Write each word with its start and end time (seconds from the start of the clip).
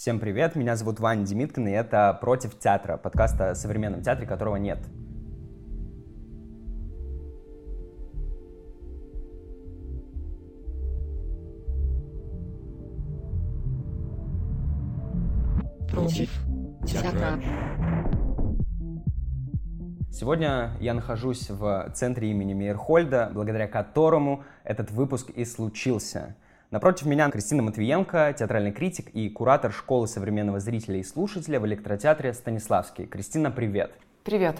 Всем 0.00 0.18
привет, 0.18 0.56
меня 0.56 0.76
зовут 0.76 0.98
Ваня 0.98 1.26
Демиткин, 1.26 1.68
и 1.68 1.72
это 1.72 2.16
«Против 2.22 2.58
театра», 2.58 2.96
подкаст 2.96 3.38
о 3.38 3.54
современном 3.54 4.00
театре, 4.00 4.26
которого 4.26 4.56
нет. 4.56 4.78
Против 15.90 16.30
театра. 16.86 17.38
Сегодня 20.10 20.70
я 20.80 20.94
нахожусь 20.94 21.50
в 21.50 21.90
центре 21.92 22.30
имени 22.30 22.54
Мейерхольда, 22.54 23.30
благодаря 23.34 23.68
которому 23.68 24.44
этот 24.64 24.90
выпуск 24.92 25.28
и 25.28 25.44
случился– 25.44 26.36
Напротив 26.70 27.06
меня 27.06 27.28
Кристина 27.30 27.64
Матвиенко, 27.64 28.32
театральный 28.38 28.70
критик 28.70 29.08
и 29.08 29.28
куратор 29.28 29.72
школы 29.72 30.06
современного 30.06 30.60
зрителя 30.60 31.00
и 31.00 31.02
слушателя 31.02 31.58
в 31.58 31.66
электротеатре 31.66 32.32
Станиславский. 32.32 33.06
Кристина, 33.06 33.50
привет. 33.50 33.90
Привет. 34.22 34.56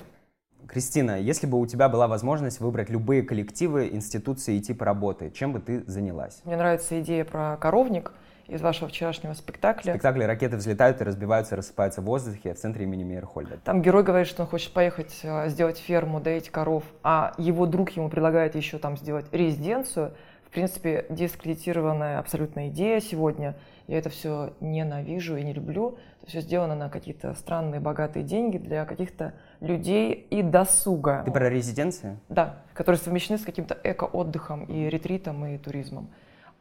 Кристина, 0.66 1.20
если 1.20 1.46
бы 1.46 1.60
у 1.60 1.66
тебя 1.66 1.88
была 1.88 2.08
возможность 2.08 2.58
выбрать 2.58 2.90
любые 2.90 3.22
коллективы, 3.22 3.90
институции 3.92 4.56
и 4.56 4.60
типы 4.60 4.84
работы, 4.84 5.30
чем 5.30 5.52
бы 5.52 5.60
ты 5.60 5.84
занялась? 5.86 6.40
Мне 6.44 6.56
нравится 6.56 7.00
идея 7.00 7.24
про 7.24 7.56
коровник 7.58 8.12
из 8.48 8.60
вашего 8.60 8.88
вчерашнего 8.88 9.32
спектакля. 9.34 9.92
В 9.92 9.94
спектакле 9.94 10.26
ракеты 10.26 10.56
взлетают 10.56 11.00
и 11.00 11.04
разбиваются, 11.04 11.54
рассыпаются 11.54 12.00
в 12.00 12.06
воздухе 12.06 12.54
в 12.54 12.58
центре 12.58 12.86
имени 12.86 13.04
Мейерхольда. 13.04 13.58
Там 13.62 13.82
герой 13.82 14.02
говорит, 14.02 14.26
что 14.26 14.42
он 14.42 14.48
хочет 14.48 14.72
поехать 14.72 15.20
э, 15.22 15.48
сделать 15.48 15.78
ферму, 15.78 16.20
доить 16.20 16.50
коров, 16.50 16.82
а 17.04 17.34
его 17.38 17.66
друг 17.66 17.90
ему 17.90 18.08
предлагает 18.08 18.56
еще 18.56 18.78
там 18.78 18.96
сделать 18.96 19.26
резиденцию– 19.30 20.12
в 20.50 20.52
принципе, 20.52 21.06
дискредитированная 21.10 22.18
абсолютная 22.18 22.70
идея 22.70 23.00
сегодня. 23.00 23.54
Я 23.86 23.98
это 23.98 24.10
все 24.10 24.52
ненавижу 24.58 25.36
и 25.36 25.44
не 25.44 25.52
люблю. 25.52 25.96
Это 26.20 26.30
все 26.32 26.40
сделано 26.40 26.74
на 26.74 26.88
какие-то 26.88 27.34
странные 27.34 27.80
богатые 27.80 28.24
деньги 28.24 28.58
для 28.58 28.84
каких-то 28.84 29.32
людей 29.60 30.26
и 30.28 30.42
досуга. 30.42 31.22
Ты 31.24 31.30
про 31.30 31.48
резиденции? 31.48 32.18
Да, 32.28 32.56
которые 32.74 32.98
совмещены 32.98 33.38
с 33.38 33.42
каким-то 33.42 33.78
эко-отдыхом 33.84 34.64
и 34.64 34.90
ретритом 34.90 35.46
и 35.46 35.56
туризмом. 35.56 36.10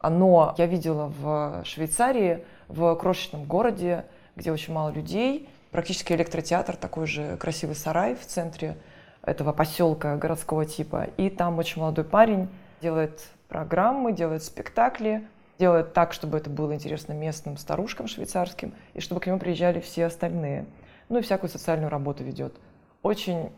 Но 0.00 0.54
я 0.56 0.66
видела 0.66 1.12
в 1.20 1.62
Швейцарии, 1.64 2.44
в 2.68 2.94
крошечном 2.94 3.42
городе, 3.42 4.04
где 4.36 4.52
очень 4.52 4.72
мало 4.72 4.90
людей, 4.90 5.48
практически 5.72 6.12
электротеатр, 6.12 6.76
такой 6.76 7.08
же 7.08 7.36
красивый 7.38 7.74
сарай 7.74 8.14
в 8.14 8.24
центре 8.24 8.76
этого 9.22 9.52
поселка 9.52 10.16
городского 10.16 10.64
типа. 10.64 11.08
И 11.16 11.28
там 11.28 11.58
очень 11.58 11.80
молодой 11.80 12.04
парень 12.04 12.48
делает 12.80 13.20
программы, 13.50 14.12
делает 14.12 14.42
спектакли, 14.42 15.28
делает 15.58 15.92
так, 15.92 16.14
чтобы 16.14 16.38
это 16.38 16.48
было 16.48 16.74
интересно 16.74 17.12
местным 17.12 17.58
старушкам 17.58 18.06
швейцарским, 18.06 18.72
и 18.94 19.00
чтобы 19.00 19.20
к 19.20 19.26
нему 19.26 19.38
приезжали 19.38 19.80
все 19.80 20.06
остальные. 20.06 20.64
Ну 21.10 21.18
и 21.18 21.22
всякую 21.22 21.50
социальную 21.50 21.90
работу 21.90 22.24
ведет. 22.24 22.54
Очень 23.02 23.50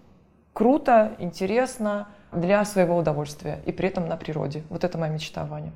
круто, 0.53 1.13
интересно, 1.19 2.09
для 2.33 2.65
своего 2.65 2.97
удовольствия, 2.97 3.61
и 3.67 3.73
при 3.73 3.89
этом 3.89 4.09
на 4.09 4.17
природе. 4.17 4.65
Вот 4.71 4.83
это 4.83 4.99
моя 4.99 5.13
мечта, 5.13 5.45
Ваня. 5.45 5.73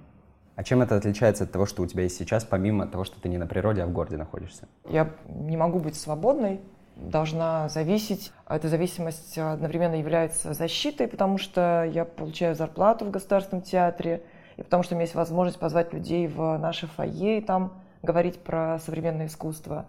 А 0.57 0.65
чем 0.65 0.81
это 0.81 0.97
отличается 0.97 1.45
от 1.45 1.53
того, 1.53 1.67
что 1.67 1.83
у 1.83 1.87
тебя 1.87 2.05
есть 2.05 2.17
сейчас, 2.17 2.45
помимо 2.45 2.87
того, 2.87 3.05
что 3.05 3.21
ты 3.21 3.29
не 3.29 3.37
на 3.37 3.47
природе, 3.47 3.83
а 3.83 3.87
в 3.87 3.93
городе 3.93 4.17
находишься? 4.17 4.67
Я 4.89 5.11
не 5.29 5.57
могу 5.57 5.79
быть 5.79 5.97
свободной, 5.97 6.61
должна 6.97 7.69
зависеть. 7.69 8.33
Эта 8.49 8.69
зависимость 8.69 9.39
одновременно 9.39 9.95
является 9.95 10.55
защитой, 10.55 11.07
потому 11.07 11.39
что 11.39 11.85
я 11.85 12.05
получаю 12.05 12.55
зарплату 12.55 13.05
в 13.05 13.11
Государственном 13.11 13.63
театре, 13.63 14.23
и 14.57 14.63
потому 14.63 14.83
что 14.83 14.95
у 14.95 14.97
меня 14.97 15.05
есть 15.05 15.15
возможность 15.15 15.59
позвать 15.59 15.93
людей 15.93 16.27
в 16.27 16.57
наше 16.59 16.87
фойе 16.87 17.39
и 17.39 17.41
там 17.43 17.75
говорить 18.03 18.43
про 18.43 18.79
современное 18.79 19.27
искусство 19.27 19.87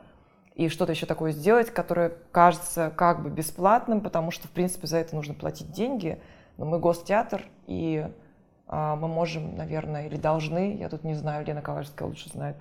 и 0.56 0.70
что-то 0.70 0.92
еще 0.92 1.06
такое 1.06 1.32
сделать, 1.32 1.70
которое 1.70 2.14
кажется 2.32 2.92
как 2.96 3.22
бы 3.22 3.30
бесплатным, 3.30 4.02
потому 4.02 4.32
что, 4.32 4.48
в 4.48 4.52
принципе, 4.52 4.88
за 4.88 4.98
это 4.98 5.16
нужно 5.16 5.34
платить 5.36 5.72
деньги. 5.72 6.20
Но 6.58 6.66
мы 6.66 6.80
гостеатр, 6.80 7.44
и 7.68 8.08
а, 8.68 8.96
мы 8.96 9.08
можем, 9.08 9.56
наверное, 9.56 10.08
или 10.08 10.18
должны, 10.18 10.76
я 10.76 10.90
тут 10.90 11.04
не 11.04 11.14
знаю, 11.14 11.46
Лена 11.46 11.62
Ковальская 11.62 12.08
лучше 12.08 12.30
знает, 12.30 12.58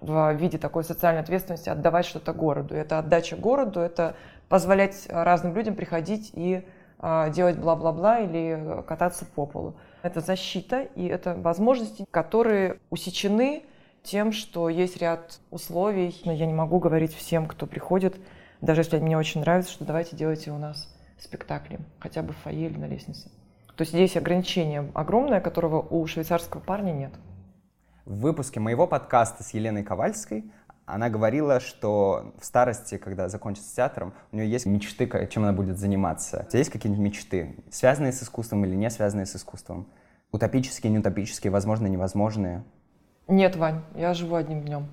в 0.00 0.32
виде 0.34 0.58
такой 0.58 0.84
социальной 0.84 1.20
ответственности 1.20 1.68
отдавать 1.68 2.06
что-то 2.06 2.32
городу. 2.32 2.74
Это 2.74 2.98
отдача 2.98 3.36
городу, 3.36 3.80
это 3.80 4.16
позволять 4.48 5.06
разным 5.08 5.54
людям 5.54 5.74
приходить 5.74 6.30
и 6.34 6.64
а, 6.98 7.30
делать 7.30 7.56
бла-бла-бла 7.56 8.20
или 8.20 8.82
кататься 8.86 9.24
по 9.24 9.46
полу. 9.46 9.74
Это 10.02 10.20
защита 10.20 10.82
и 10.82 11.06
это 11.06 11.34
возможности, 11.34 12.04
которые 12.10 12.78
усечены 12.90 13.64
тем, 14.02 14.32
что 14.32 14.68
есть 14.68 14.96
ряд 14.96 15.40
условий. 15.50 16.20
Но 16.24 16.32
я 16.32 16.46
не 16.46 16.52
могу 16.52 16.78
говорить 16.78 17.14
всем, 17.14 17.46
кто 17.46 17.66
приходит, 17.66 18.16
даже 18.60 18.80
если 18.80 18.98
мне 18.98 19.16
очень 19.16 19.40
нравится, 19.40 19.72
что 19.72 19.84
давайте 19.84 20.16
делайте 20.16 20.50
у 20.50 20.58
нас 20.58 20.94
спектакли, 21.18 21.78
хотя 21.98 22.22
бы 22.22 22.32
в 22.32 22.38
фойе 22.38 22.66
или 22.66 22.78
на 22.78 22.86
лестнице. 22.86 23.30
То 23.76 23.82
есть 23.82 23.92
здесь 23.92 24.16
ограничение 24.16 24.90
огромное, 24.94 25.40
которого 25.40 25.80
у 25.80 26.06
швейцарского 26.06 26.60
парня 26.60 26.92
нет. 26.92 27.12
В 28.06 28.20
выпуске 28.20 28.60
моего 28.60 28.86
подкаста 28.86 29.42
с 29.42 29.52
Еленой 29.52 29.82
Ковальской 29.82 30.50
она 30.86 31.10
говорила, 31.10 31.60
что 31.60 32.32
в 32.40 32.44
старости, 32.44 32.96
когда 32.96 33.28
закончит 33.28 33.64
с 33.64 33.72
театром, 33.72 34.14
у 34.32 34.36
нее 34.36 34.50
есть 34.50 34.66
мечты, 34.66 35.08
чем 35.30 35.42
она 35.42 35.52
будет 35.52 35.78
заниматься. 35.78 36.44
У 36.46 36.50
тебя 36.50 36.58
есть 36.60 36.70
какие-нибудь 36.70 37.04
мечты, 37.04 37.56
связанные 37.70 38.12
с 38.12 38.22
искусством 38.22 38.64
или 38.64 38.74
не 38.74 38.90
связанные 38.90 39.26
с 39.26 39.36
искусством? 39.36 39.86
Утопические, 40.32 40.92
неутопические, 40.92 41.50
возможно, 41.50 41.86
невозможные? 41.86 42.64
Нет, 43.28 43.56
Вань, 43.56 43.82
я 43.94 44.14
живу 44.14 44.36
одним 44.36 44.62
днем 44.62 44.88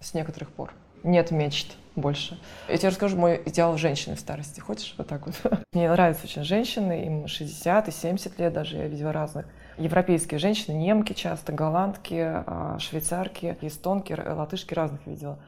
с 0.00 0.14
некоторых 0.14 0.50
пор. 0.52 0.72
Нет 1.02 1.32
мечт 1.32 1.76
больше. 1.96 2.40
Я 2.68 2.78
тебе 2.78 2.90
расскажу 2.90 3.16
мой 3.16 3.42
идеал 3.44 3.76
женщины 3.76 4.14
в 4.14 4.20
старости. 4.20 4.60
Хочешь 4.60 4.94
вот 4.96 5.08
так 5.08 5.26
вот? 5.26 5.34
Мне 5.72 5.90
нравятся 5.90 6.24
очень 6.24 6.44
женщины, 6.44 7.04
им 7.06 7.26
60 7.26 7.88
и 7.88 7.90
70 7.90 8.38
лет 8.38 8.52
даже, 8.52 8.76
я 8.76 8.86
видела 8.86 9.12
разных 9.12 9.46
европейские 9.78 10.38
женщины, 10.38 10.74
немки 10.74 11.12
часто, 11.12 11.52
голландки, 11.52 12.18
а, 12.18 12.76
швейцарки, 12.78 13.56
эстонки, 13.60 14.12
латышки 14.12 14.74
разных 14.74 15.06
видела. 15.06 15.38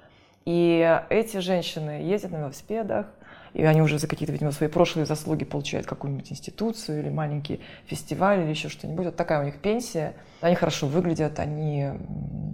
И 0.44 1.00
эти 1.08 1.38
женщины 1.38 2.02
ездят 2.02 2.32
на 2.32 2.36
велосипедах, 2.36 3.06
и 3.54 3.62
они 3.62 3.80
уже 3.80 3.98
за 3.98 4.08
какие-то, 4.08 4.32
видимо, 4.32 4.50
свои 4.50 4.68
прошлые 4.68 5.06
заслуги 5.06 5.44
получают 5.44 5.86
какую-нибудь 5.86 6.32
институцию 6.32 7.00
или 7.00 7.08
маленький 7.08 7.60
фестиваль 7.86 8.40
или 8.40 8.50
еще 8.50 8.68
что-нибудь. 8.68 9.06
Вот 9.06 9.16
такая 9.16 9.40
у 9.40 9.44
них 9.44 9.58
пенсия. 9.60 10.14
Они 10.40 10.56
хорошо 10.56 10.88
выглядят, 10.88 11.38
они 11.38 11.90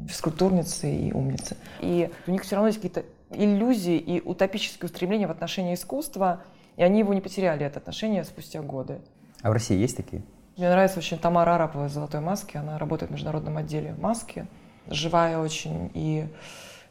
физкультурницы 0.07 0.95
и 0.95 1.13
умницы. 1.13 1.57
И 1.81 2.11
у 2.27 2.31
них 2.31 2.43
все 2.43 2.57
равно 2.57 2.69
есть 2.69 2.79
какие-то 2.81 3.05
иллюзии 3.31 3.97
и 3.97 4.21
утопические 4.21 4.87
устремления 4.91 5.27
в 5.27 5.31
отношении 5.31 5.75
искусства, 5.75 6.43
и 6.77 6.83
они 6.83 7.01
его 7.01 7.15
не 7.15 7.21
потеряли, 7.21 7.65
это 7.65 7.79
отношение, 7.79 8.23
спустя 8.25 8.61
годы. 8.61 9.01
А 9.43 9.51
в 9.51 9.53
России 9.53 9.77
есть 9.77 9.97
такие? 9.97 10.23
Мне 10.61 10.69
нравится 10.69 10.99
очень 10.99 11.19
Тамара 11.19 11.55
Арапова 11.55 11.87
из 11.87 11.93
«Золотой 11.93 12.21
маски». 12.21 12.59
Она 12.59 12.77
работает 12.77 13.11
в 13.11 13.15
международном 13.15 13.57
отделе 13.57 13.95
маски. 13.99 14.47
Живая 14.89 15.39
очень 15.39 15.91
и 15.95 16.29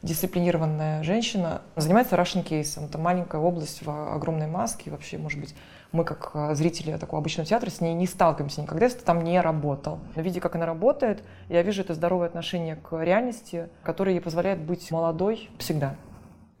дисциплинированная 0.02 1.04
женщина. 1.04 1.62
Занимается 1.76 2.16
Russian 2.16 2.42
кейсом. 2.42 2.86
Это 2.86 2.98
маленькая 2.98 3.40
область 3.40 3.86
в 3.86 4.12
огромной 4.12 4.48
маске. 4.48 4.86
И 4.86 4.90
вообще, 4.90 5.18
может 5.18 5.38
быть, 5.38 5.54
мы 5.92 6.02
как 6.02 6.32
а, 6.34 6.52
зрители 6.56 6.96
такого 6.96 7.20
обычного 7.20 7.46
театра 7.46 7.70
с 7.70 7.80
ней 7.80 7.94
не 7.94 8.08
сталкиваемся 8.08 8.60
никогда, 8.60 8.86
если 8.86 8.98
ты 8.98 9.04
там 9.04 9.22
не 9.22 9.40
работал. 9.40 10.00
Но 10.16 10.22
видя, 10.22 10.40
как 10.40 10.56
она 10.56 10.66
работает, 10.66 11.22
я 11.48 11.62
вижу 11.62 11.82
это 11.82 11.94
здоровое 11.94 12.26
отношение 12.26 12.74
к 12.74 13.00
реальности, 13.00 13.68
которое 13.84 14.16
ей 14.16 14.20
позволяет 14.20 14.58
быть 14.58 14.90
молодой 14.90 15.48
всегда. 15.58 15.94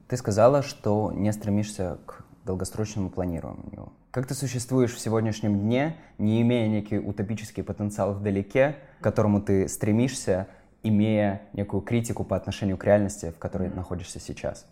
Ты 0.06 0.16
сказала, 0.16 0.62
что 0.62 1.10
не 1.10 1.32
стремишься 1.32 1.98
к 2.06 2.24
долгосрочному 2.44 3.10
планированию. 3.10 3.92
Как 4.10 4.26
ты 4.26 4.34
существуешь 4.34 4.94
в 4.94 4.98
сегодняшнем 4.98 5.58
дне, 5.60 5.96
не 6.18 6.42
имея 6.42 6.68
некий 6.68 6.98
утопический 6.98 7.62
потенциал 7.62 8.12
вдалеке, 8.14 8.76
к 9.00 9.04
которому 9.04 9.40
ты 9.40 9.68
стремишься, 9.68 10.48
имея 10.82 11.42
некую 11.52 11.82
критику 11.82 12.24
по 12.24 12.36
отношению 12.36 12.76
к 12.76 12.84
реальности, 12.84 13.30
в 13.30 13.38
которой 13.38 13.68
находишься 13.70 14.18
сейчас? 14.18 14.66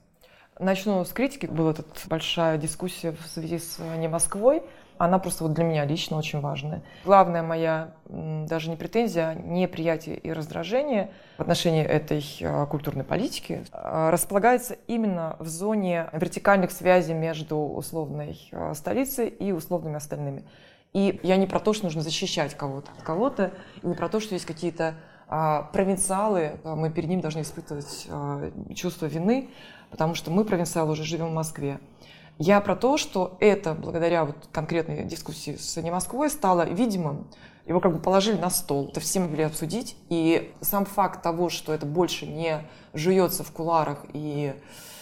Начну 0.58 1.04
с 1.04 1.10
критики. 1.10 1.46
Была 1.46 1.72
тут 1.72 1.86
большая 2.08 2.58
дискуссия 2.58 3.12
в 3.12 3.26
связи 3.28 3.58
с 3.58 3.78
«Не 3.98 4.08
Москвой» 4.08 4.62
она 4.98 5.18
просто 5.18 5.44
вот 5.44 5.52
для 5.52 5.64
меня 5.64 5.84
лично 5.84 6.16
очень 6.16 6.40
важная. 6.40 6.82
Главная 7.04 7.42
моя 7.42 7.94
даже 8.08 8.70
не 8.70 8.76
претензия, 8.76 9.28
а 9.28 9.34
неприятие 9.34 10.16
и 10.16 10.32
раздражение 10.32 11.10
в 11.36 11.42
отношении 11.42 11.84
этой 11.84 12.24
а, 12.42 12.66
культурной 12.66 13.04
политики 13.04 13.64
а, 13.72 14.10
располагается 14.10 14.76
именно 14.86 15.36
в 15.38 15.48
зоне 15.48 16.08
вертикальных 16.12 16.70
связей 16.72 17.14
между 17.14 17.56
условной 17.56 18.48
а, 18.52 18.74
столицей 18.74 19.28
и 19.28 19.52
условными 19.52 19.96
остальными. 19.96 20.44
И 20.92 21.20
я 21.22 21.36
не 21.36 21.46
про 21.46 21.60
то, 21.60 21.72
что 21.72 21.84
нужно 21.84 22.02
защищать 22.02 22.54
кого-то 22.54 22.90
от 22.96 23.02
кого-то, 23.02 23.52
и 23.82 23.86
не 23.86 23.94
про 23.94 24.08
то, 24.08 24.20
что 24.20 24.34
есть 24.34 24.46
какие-то 24.46 24.94
провинциалы, 25.28 26.58
мы 26.64 26.90
перед 26.90 27.10
ним 27.10 27.20
должны 27.20 27.42
испытывать 27.42 28.08
чувство 28.74 29.04
вины, 29.04 29.50
потому 29.90 30.14
что 30.14 30.30
мы, 30.30 30.42
провинциалы, 30.46 30.92
уже 30.92 31.04
живем 31.04 31.28
в 31.28 31.34
Москве. 31.34 31.78
Я 32.38 32.60
про 32.60 32.76
то, 32.76 32.96
что 32.96 33.36
это 33.40 33.74
благодаря 33.74 34.24
вот 34.24 34.36
конкретной 34.52 35.04
дискуссии 35.04 35.56
с 35.56 35.76
«Не 35.76 35.90
Москвой» 35.90 36.30
стало 36.30 36.68
видимым, 36.68 37.26
его 37.66 37.80
как 37.80 37.92
бы 37.92 37.98
положили 37.98 38.38
на 38.38 38.48
стол, 38.48 38.88
это 38.88 39.00
все 39.00 39.18
могли 39.18 39.42
обсудить, 39.42 39.96
и 40.08 40.54
сам 40.60 40.84
факт 40.84 41.20
того, 41.20 41.48
что 41.48 41.74
это 41.74 41.84
больше 41.84 42.26
не 42.26 42.60
жуется 42.94 43.42
в 43.42 43.50
куларах 43.50 44.06
и 44.12 44.54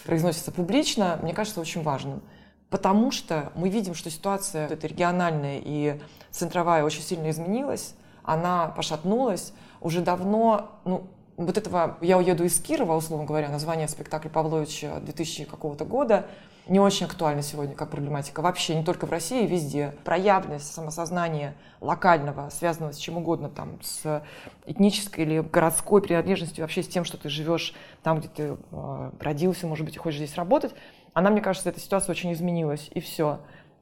произносится 0.03 0.51
публично, 0.51 1.19
мне 1.21 1.33
кажется 1.33 1.61
очень 1.61 1.83
важным. 1.83 2.23
Потому 2.71 3.11
что 3.11 3.51
мы 3.53 3.69
видим, 3.69 3.93
что 3.93 4.09
ситуация 4.09 4.67
эта 4.67 4.87
региональная 4.87 5.61
и 5.63 6.01
центровая 6.31 6.83
очень 6.83 7.03
сильно 7.03 7.29
изменилась, 7.29 7.93
она 8.23 8.67
пошатнулась. 8.69 9.53
Уже 9.79 10.01
давно, 10.01 10.71
ну, 10.85 11.07
вот 11.37 11.57
этого 11.57 11.97
«Я 12.01 12.17
уеду 12.17 12.43
из 12.43 12.59
Кирова», 12.59 12.95
условно 12.95 13.25
говоря, 13.25 13.49
название 13.49 13.87
спектакля 13.87 14.29
Павловича 14.29 14.99
2000 14.99 15.45
какого-то 15.45 15.85
года, 15.85 16.25
не 16.67 16.79
очень 16.79 17.05
актуально 17.05 17.43
сегодня 17.43 17.75
как 17.75 17.91
проблематика. 17.91 18.41
Вообще, 18.41 18.75
не 18.75 18.83
только 18.83 19.05
в 19.05 19.11
России, 19.11 19.45
везде. 19.45 19.93
Проявленность 20.03 20.73
самосознания 20.73 21.55
локального, 21.79 22.49
связанного 22.49 22.91
с 22.91 22.97
чем 22.97 23.17
угодно, 23.17 23.49
там, 23.49 23.79
с 23.81 24.23
этнической 24.65 25.23
или 25.23 25.39
городской 25.39 26.01
принадлежностью, 26.01 26.63
вообще 26.63 26.83
с 26.83 26.87
тем, 26.87 27.05
что 27.05 27.17
ты 27.17 27.29
живешь 27.29 27.73
там, 28.03 28.19
где 28.19 28.27
ты 28.27 28.57
э, 28.71 29.11
родился, 29.19 29.67
может 29.67 29.85
быть, 29.85 29.95
и 29.95 29.99
хочешь 29.99 30.17
здесь 30.17 30.35
работать, 30.35 30.73
она, 31.13 31.29
мне 31.29 31.41
кажется, 31.41 31.69
эта 31.69 31.79
ситуация 31.79 32.11
очень 32.11 32.33
изменилась, 32.33 32.89
и 32.93 32.99
все. 32.99 33.39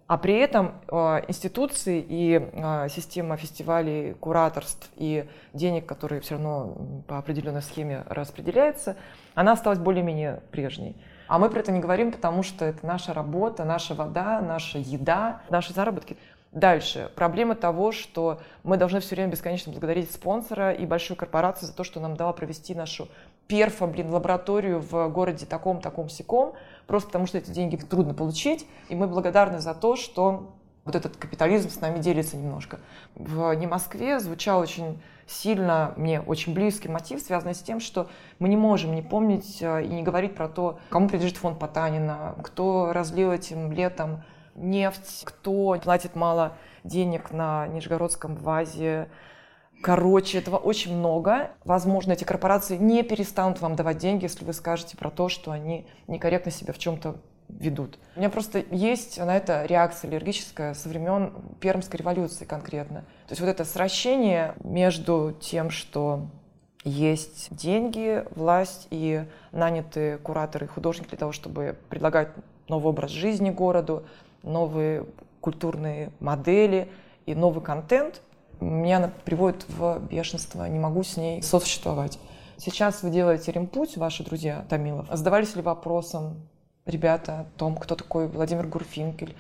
А 0.08 0.18
при 0.20 0.36
этом 0.38 0.76
э, 0.88 1.22
институции 1.28 2.06
и 2.08 2.40
э, 2.40 2.90
система 2.90 3.38
фестивалей, 3.38 4.14
кураторств 4.14 4.92
и 4.98 5.28
денег, 5.54 5.88
которые 5.88 6.22
все 6.22 6.36
равно 6.36 6.78
по 7.08 7.18
определенной 7.18 7.64
схеме 7.64 8.04
распределяются, 8.08 8.98
она 9.34 9.54
осталась 9.54 9.80
более-менее 9.80 10.44
прежней. 10.52 10.96
А 11.28 11.40
мы 11.40 11.50
про 11.50 11.60
это 11.60 11.72
не 11.72 11.80
говорим, 11.80 12.12
потому 12.12 12.44
что 12.44 12.66
это 12.66 12.86
наша 12.86 13.14
работа, 13.14 13.66
наша 13.66 13.96
вода, 13.96 14.42
наша 14.42 14.78
еда, 14.78 15.42
наши 15.50 15.74
заработки. 15.74 16.18
Дальше. 16.52 17.12
Проблема 17.16 17.56
того, 17.56 17.92
что 17.92 18.40
мы 18.64 18.78
должны 18.78 19.00
все 19.00 19.16
время 19.16 19.32
бесконечно 19.32 19.72
благодарить 19.72 20.12
спонсора 20.12 20.72
и 20.72 20.86
большую 20.86 21.18
корпорацию 21.18 21.68
за 21.68 21.76
то, 21.76 21.84
что 21.84 22.00
нам 22.00 22.16
дала 22.16 22.32
провести 22.32 22.76
нашу 22.76 23.10
перфо, 23.48 23.88
блин, 23.88 24.12
лабораторию 24.12 24.80
в 24.80 25.08
городе 25.10 25.46
таком, 25.46 25.82
таком, 25.82 26.10
сяком, 26.10 26.54
просто 26.88 27.10
потому 27.10 27.28
что 27.28 27.38
эти 27.38 27.52
деньги 27.52 27.76
трудно 27.76 28.14
получить. 28.14 28.68
И 28.90 28.96
мы 28.96 29.08
благодарны 29.08 29.60
за 29.60 29.74
то, 29.74 29.96
что 29.96 30.54
вот 30.86 30.96
этот 30.96 31.18
капитализм 31.18 31.70
с 31.70 31.82
нами 31.82 32.00
делится 32.00 32.38
немножко. 32.38 32.80
В 33.16 33.54
«Не 33.56 33.68
Москве» 33.68 34.20
звучал 34.20 34.60
очень 34.60 35.02
сильно, 35.28 35.94
мне 35.98 36.22
очень 36.22 36.54
близкий 36.54 36.88
мотив, 36.88 37.20
связанный 37.20 37.56
с 37.56 37.62
тем, 37.62 37.80
что 37.80 38.08
мы 38.38 38.48
не 38.48 38.58
можем 38.58 38.94
не 38.94 39.02
помнить 39.02 39.58
э, 39.62 39.84
и 39.84 39.88
не 39.88 40.04
говорить 40.04 40.36
про 40.36 40.48
то, 40.48 40.78
кому 40.90 41.08
принадлежит 41.08 41.38
фонд 41.38 41.58
Потанина, 41.58 42.36
кто 42.44 42.94
разлил 42.94 43.32
этим 43.32 43.72
летом 43.72 44.24
нефть, 44.54 45.24
кто 45.26 45.80
платит 45.84 46.16
мало 46.16 46.54
денег 46.84 47.32
на 47.32 47.68
Нижегородском 47.68 48.36
ВАЗе. 48.36 49.10
Короче, 49.82 50.40
этого 50.40 50.58
очень 50.58 50.98
много. 50.98 51.52
Возможно, 51.64 52.14
эти 52.14 52.24
корпорации 52.24 52.78
не 52.78 53.04
перестанут 53.04 53.62
вам 53.62 53.76
давать 53.76 53.98
деньги, 53.98 54.24
если 54.24 54.44
вы 54.44 54.54
скажете 54.54 54.98
про 54.98 55.10
то, 55.12 55.30
что 55.30 55.52
они 55.52 55.86
некорректно 56.08 56.52
себя 56.52 56.74
в 56.74 56.78
чем-то 56.78 57.18
ведут. 57.50 58.00
У 58.16 58.20
меня 58.20 58.30
просто 58.30 58.64
есть 58.72 59.20
на 59.20 59.36
это 59.38 59.66
реакция 59.66 60.10
аллергическая 60.10 60.74
со 60.74 60.90
времен 60.90 61.34
Пермской 61.60 62.00
революции 62.00 62.46
конкретно. 62.46 63.02
То 63.28 63.32
есть 63.32 63.42
вот 63.42 63.48
это 63.48 63.66
сращение 63.66 64.56
между 64.64 65.36
тем, 65.40 65.70
что 65.70 66.28
есть 66.84 67.48
деньги, 67.56 68.24
власть 68.36 68.88
и 68.92 69.26
нанятые 69.52 70.18
кураторы 70.18 70.66
и 70.66 70.70
художники 70.70 71.10
для 71.10 71.18
того, 71.18 71.32
чтобы 71.32 71.78
предлагать 71.90 72.30
новый 72.68 72.90
образ 72.90 73.12
жизни 73.12 73.50
городу, 73.50 74.06
новые 74.44 75.06
культурные 75.42 76.12
модели 76.20 76.90
и 77.26 77.34
новый 77.36 77.64
контент, 77.64 78.22
меня 78.64 78.98
она 78.98 79.12
приводит 79.26 79.66
в 79.68 80.00
бешенство, 80.00 80.66
не 80.66 80.80
могу 80.80 81.04
с 81.04 81.18
ней 81.18 81.42
сосуществовать. 81.42 82.20
Сейчас 82.58 83.04
вы 83.04 83.10
делаете 83.10 83.52
ремпуть, 83.52 83.98
ваши 83.98 84.24
друзья 84.24 84.66
Томилов. 84.70 85.08
Задавались 85.12 85.56
ли 85.56 85.62
вопросом, 85.62 86.48
ребята, 86.86 87.42
о 87.42 87.46
том, 87.58 87.76
кто 87.76 87.96
такой 87.96 88.28
Владимир 88.28 88.68
Гурфинкель, 88.68 89.36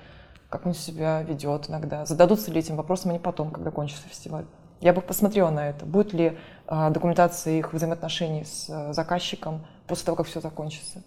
как 0.49 0.65
он 0.65 0.73
себя 0.73 1.21
ведет 1.21 1.69
иногда? 1.69 2.05
Зададутся 2.05 2.51
ли 2.51 2.59
этим 2.59 2.75
вопросом 2.75 3.11
они 3.11 3.19
потом, 3.19 3.51
когда 3.51 3.71
кончится 3.71 4.07
фестиваль? 4.07 4.45
Я 4.81 4.93
бы 4.93 5.01
посмотрела 5.01 5.49
на 5.49 5.69
это. 5.69 5.85
Будет 5.85 6.13
ли 6.13 6.37
э, 6.67 6.89
документация 6.91 7.57
их 7.57 7.73
взаимоотношений 7.73 8.43
с 8.43 8.67
э, 8.69 8.93
заказчиком 8.93 9.65
после 9.87 10.05
того, 10.05 10.17
как 10.17 10.27
все 10.27 10.41
закончится? 10.41 11.01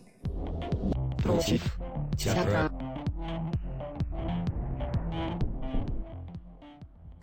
Против 1.23 1.79
театра. 2.19 2.71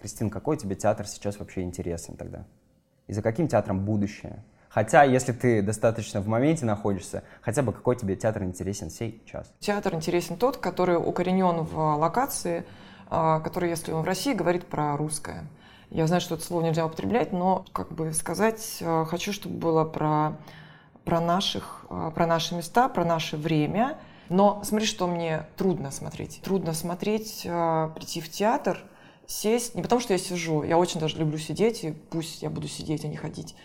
Кристин, 0.06 0.30
какой 0.30 0.56
тебе 0.56 0.76
театр 0.76 1.08
сейчас 1.08 1.40
вообще 1.40 1.64
интересен 1.64 2.16
тогда? 2.16 2.46
И 3.08 3.14
за 3.14 3.24
каким 3.24 3.48
театром 3.48 3.84
будущее? 3.86 4.44
Хотя, 4.70 5.02
если 5.02 5.32
ты 5.32 5.64
достаточно 5.64 6.22
в 6.22 6.28
моменте 6.28 6.64
находишься, 6.64 7.24
хотя 7.42 7.64
бы 7.64 7.74
какой 7.74 7.96
тебе 7.96 8.16
театр 8.16 8.44
интересен 8.44 8.92
сейчас? 8.92 9.52
Театр 9.60 9.96
интересен 9.96 10.38
тот, 10.38 10.58
который 10.58 10.96
укоренен 10.96 11.64
в 11.64 11.96
локации, 11.96 12.68
а, 13.10 13.40
который, 13.40 13.72
если 13.72 13.94
он 13.94 14.04
в 14.04 14.06
России, 14.06 14.36
говорит 14.36 14.68
про 14.68 14.96
русское. 14.96 15.48
Я 15.90 16.06
знаю, 16.06 16.22
что 16.22 16.36
это 16.36 16.44
слово 16.44 16.66
нельзя 16.66 16.86
употреблять, 16.86 17.34
но, 17.34 17.66
как 17.74 17.92
бы 17.92 18.14
сказать, 18.14 18.78
а, 18.84 19.06
хочу, 19.06 19.34
чтобы 19.34 19.56
было 19.56 19.86
про, 19.86 20.38
про, 21.04 21.20
наших, 21.20 21.88
а, 21.90 22.12
про 22.12 22.28
наши 22.28 22.54
места, 22.54 22.90
про 22.90 23.06
наше 23.06 23.38
время. 23.38 23.98
Но 24.30 24.62
смотри, 24.64 24.86
что 24.86 25.08
мне 25.08 25.48
трудно 25.58 25.90
смотреть. 25.90 26.42
Трудно 26.44 26.74
смотреть, 26.74 27.42
прийти 27.42 28.22
в 28.22 28.30
театр– 28.30 28.84
сесть, 29.28 29.76
не 29.76 29.82
потому 29.82 30.02
что 30.02 30.14
я 30.14 30.20
сижу, 30.20 30.64
я 30.64 30.78
очень 30.78 31.00
даже 31.00 31.18
люблю 31.18 31.38
сидеть, 31.38 31.84
и 31.84 31.92
пусть 31.92 32.42
я 32.42 32.50
буду 32.50 32.68
сидеть, 32.68 33.06
а 33.06 33.08
не 33.08 33.18
ходить, 33.18 33.56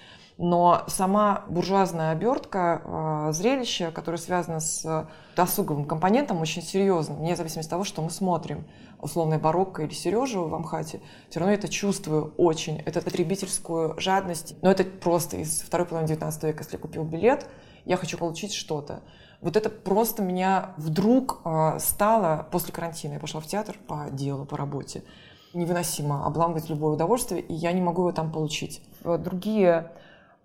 но 0.43 0.85
сама 0.87 1.45
буржуазная 1.49 2.13
обертка 2.13 2.81
э, 2.83 3.33
зрелища, 3.33 3.91
которое 3.91 4.17
связано 4.17 4.61
с 4.61 5.07
досуговым 5.37 5.85
компонентом, 5.85 6.41
очень 6.41 6.63
серьезно, 6.63 7.15
вне 7.15 7.37
зависимости 7.37 7.69
от 7.69 7.71
того, 7.71 7.85
что 7.85 8.01
мы 8.01 8.11
смотрим, 8.11 8.65
условное 9.03 9.39
барокко 9.39 9.83
или 9.83 9.93
Сережу 9.93 10.47
в 10.47 10.55
Амхате, 10.55 11.01
все 11.29 11.41
равно 11.41 11.55
это 11.55 11.69
чувствую 11.69 12.33
очень, 12.39 12.79
это 12.87 13.03
потребительскую 13.03 14.01
жадность, 14.01 14.55
но 14.63 14.71
это 14.71 14.85
просто 14.85 15.37
из 15.37 15.61
второй 15.61 15.87
половины 15.87 16.09
19 16.09 16.43
века, 16.45 16.61
если 16.61 16.77
я 16.77 16.79
купил 16.79 17.05
билет, 17.05 17.47
я 17.85 17.99
хочу 17.99 18.17
получить 18.17 18.55
что-то. 18.55 19.03
Вот 19.43 19.57
это 19.57 19.69
просто 19.71 20.23
меня 20.23 20.75
вдруг 20.77 21.41
э, 21.45 21.79
стало 21.81 22.47
после 22.51 22.73
карантина. 22.73 23.15
Я 23.15 23.21
пошла 23.21 23.41
в 23.41 23.47
театр 23.47 23.77
по 23.87 24.09
делу, 24.11 24.45
по 24.45 24.57
работе 24.57 25.03
невыносимо 25.53 26.27
обламывать 26.27 26.69
любое 26.69 26.95
удовольствие, 26.95 27.41
и 27.41 27.53
я 27.53 27.73
не 27.73 27.81
могу 27.81 28.03
его 28.03 28.13
там 28.13 28.33
получить. 28.33 28.83
Другие 29.03 29.91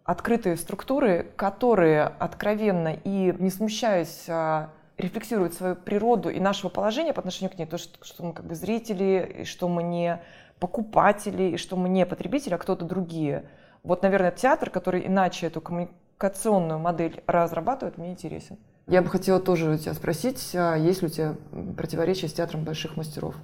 открытые 0.04 0.56
структуры, 0.56 1.32
которые 1.36 2.04
откровенно 2.04 2.94
и 3.04 3.34
не 3.40 3.50
смущаясь 3.50 4.26
а, 4.28 4.70
рефлексируют 4.98 5.54
свою 5.54 5.76
природу 5.76 6.30
и 6.30 6.40
нашего 6.40 6.70
положения 6.70 7.12
по 7.12 7.20
отношению 7.20 7.54
к 7.54 7.58
ней, 7.58 7.66
то, 7.66 7.78
что, 7.78 8.04
что 8.06 8.24
мы 8.24 8.34
как 8.34 8.46
бы 8.46 8.56
зрители, 8.56 9.40
и 9.40 9.44
что 9.46 9.68
мы 9.68 9.84
не 9.84 10.22
покупатели, 10.60 11.44
и 11.52 11.58
что 11.58 11.76
мы 11.76 11.90
не 11.90 12.06
потребители, 12.06 12.54
а 12.54 12.58
кто-то 12.58 12.86
другие. 12.86 13.50
Вот, 13.84 14.04
наверное, 14.04 14.32
театр, 14.32 14.70
который 14.70 15.06
иначе 15.06 15.48
эту 15.48 15.60
коммуникационную 15.60 16.80
модель 16.80 17.24
разрабатывает, 17.28 17.98
мне 17.98 18.12
интересен. 18.12 18.58
Я 18.88 19.02
бы 19.02 19.10
хотела 19.10 19.40
тоже 19.40 19.72
у 19.72 19.78
тебя 19.78 19.94
спросить, 19.96 20.52
а 20.54 20.76
есть 20.76 21.02
ли 21.02 21.08
у 21.08 21.12
тебя 21.12 21.36
противоречия 21.76 22.28
с 22.28 22.34
театром 22.34 22.64
больших 22.64 22.96
мастеров? 22.98 23.36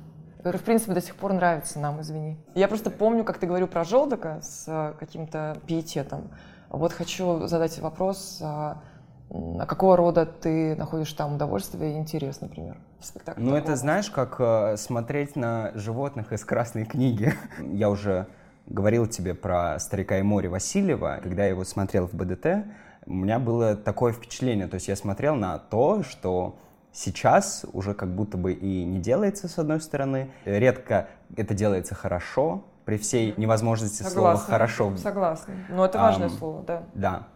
Который, 0.42 0.58
в 0.58 0.64
принципе, 0.64 0.94
до 0.94 1.02
сих 1.02 1.16
пор 1.16 1.34
нравится 1.34 1.80
нам, 1.80 2.02
извини. 2.02 2.36
Я 2.56 2.68
просто 2.68 2.90
помню, 2.90 3.24
как 3.24 3.38
ты 3.38 3.46
говорил 3.46 3.68
про 3.68 3.84
желудока 3.84 4.40
с 4.42 4.66
э, 4.68 4.94
каким-то 5.00 5.58
пиететом. 5.68 6.32
Вот 6.70 6.94
хочу 6.94 7.46
задать 7.46 7.78
вопрос, 7.80 8.40
а, 8.42 8.82
а 9.30 9.66
какого 9.68 9.98
рода 9.98 10.26
ты 10.26 10.76
находишь 10.76 11.14
там 11.14 11.36
удовольствие 11.36 11.94
и 11.94 11.98
интерес, 11.98 12.42
например, 12.42 12.78
в 13.00 13.06
спектакле? 13.06 13.44
Ну, 13.44 13.56
это 13.56 13.76
знаешь, 13.76 14.10
как 14.10 14.38
э, 14.40 14.78
смотреть 14.78 15.36
на 15.36 15.72
животных 15.76 16.34
из 16.34 16.44
красной 16.44 16.86
книги. 16.86 17.34
Я 17.60 17.92
уже 17.92 18.26
говорил 18.66 19.06
тебе 19.06 19.36
про 19.36 19.78
«Старика 19.78 20.18
и 20.18 20.24
море» 20.24 20.50
Васильева. 20.50 21.20
Когда 21.22 21.44
я 21.44 21.50
его 21.50 21.66
смотрел 21.66 22.08
в 22.08 22.14
БДТ, 22.14 22.66
у 23.06 23.14
меня 23.14 23.38
было 23.38 23.76
такое 23.76 24.14
впечатление. 24.14 24.68
То 24.68 24.76
есть 24.76 24.88
я 24.88 24.96
смотрел 24.96 25.36
на 25.36 25.58
то, 25.58 26.04
что 26.04 26.58
сейчас 26.92 27.66
уже 27.74 27.94
как 27.94 28.16
будто 28.16 28.38
бы 28.38 28.54
и 28.54 28.84
не 28.84 29.00
делается, 29.00 29.48
с 29.48 29.58
одной 29.58 29.82
стороны. 29.82 30.32
Редко 30.46 31.08
это 31.36 31.54
делается 31.54 31.96
хорошо, 31.96 32.66
при 32.86 32.98
всей 32.98 33.34
невозможности 33.38 34.04
Согласна. 34.04 34.22
слова 34.22 34.38
«хорошо». 34.38 34.98
Согласна. 34.98 35.54
Но 35.70 35.86
это 35.86 36.00
важное 36.00 36.28
um, 36.28 36.38
слово, 36.38 36.64
да. 36.64 36.84
Да. 36.94 37.28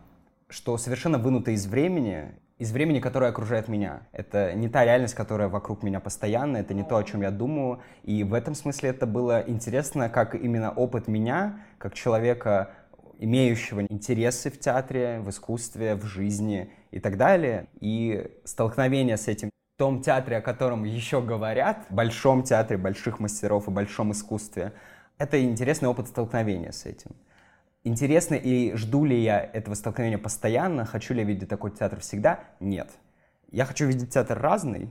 Что 0.49 0.77
совершенно 0.77 1.17
вынуто 1.17 1.51
из 1.51 1.65
времени, 1.65 2.33
из 2.57 2.71
времени, 2.71 2.99
которое 2.99 3.31
окружает 3.31 3.67
меня. 3.67 4.01
Это 4.11 4.53
не 4.53 4.69
та 4.69 4.85
реальность, 4.85 5.13
которая 5.13 5.49
вокруг 5.49 5.83
меня 5.83 5.99
постоянно, 5.99 6.57
это 6.57 6.73
не 6.73 6.83
то, 6.83 6.95
о 6.97 7.03
чем 7.03 7.21
я 7.21 7.31
думаю. 7.31 7.79
И 8.03 8.23
в 8.23 8.33
этом 8.33 8.55
смысле 8.55 8.91
это 8.91 9.05
было 9.05 9.43
интересно, 9.45 10.09
как 10.09 10.35
именно 10.35 10.71
опыт 10.71 11.07
меня, 11.07 11.59
как 11.77 11.93
человека, 11.93 12.71
имеющего 13.19 13.81
интересы 13.81 14.49
в 14.49 14.59
театре, 14.59 15.19
в 15.19 15.29
искусстве, 15.29 15.95
в 15.95 16.05
жизни 16.05 16.71
и 16.91 16.99
так 16.99 17.17
далее. 17.17 17.67
И 17.79 18.31
столкновение 18.43 19.17
с 19.17 19.27
этим 19.27 19.49
том 19.77 20.01
театре, 20.01 20.37
о 20.37 20.41
котором 20.41 20.83
еще 20.83 21.21
говорят, 21.21 21.85
большом 21.89 22.43
театре 22.43 22.77
больших 22.77 23.19
мастеров 23.19 23.67
и 23.67 23.71
большом 23.71 24.11
искусстве, 24.11 24.73
это 25.17 25.41
интересный 25.43 25.89
опыт 25.89 26.07
столкновения 26.07 26.71
с 26.71 26.85
этим. 26.85 27.11
Интересно 27.83 28.35
и 28.35 28.73
жду 28.75 29.05
ли 29.05 29.21
я 29.21 29.39
этого 29.39 29.75
столкновения 29.75 30.17
постоянно, 30.17 30.85
хочу 30.85 31.13
ли 31.13 31.21
я 31.21 31.25
видеть 31.25 31.49
такой 31.49 31.71
театр 31.71 31.99
всегда? 31.99 32.39
Нет. 32.59 32.89
Я 33.51 33.65
хочу 33.65 33.85
видеть 33.85 34.11
театр 34.11 34.39
разный, 34.39 34.89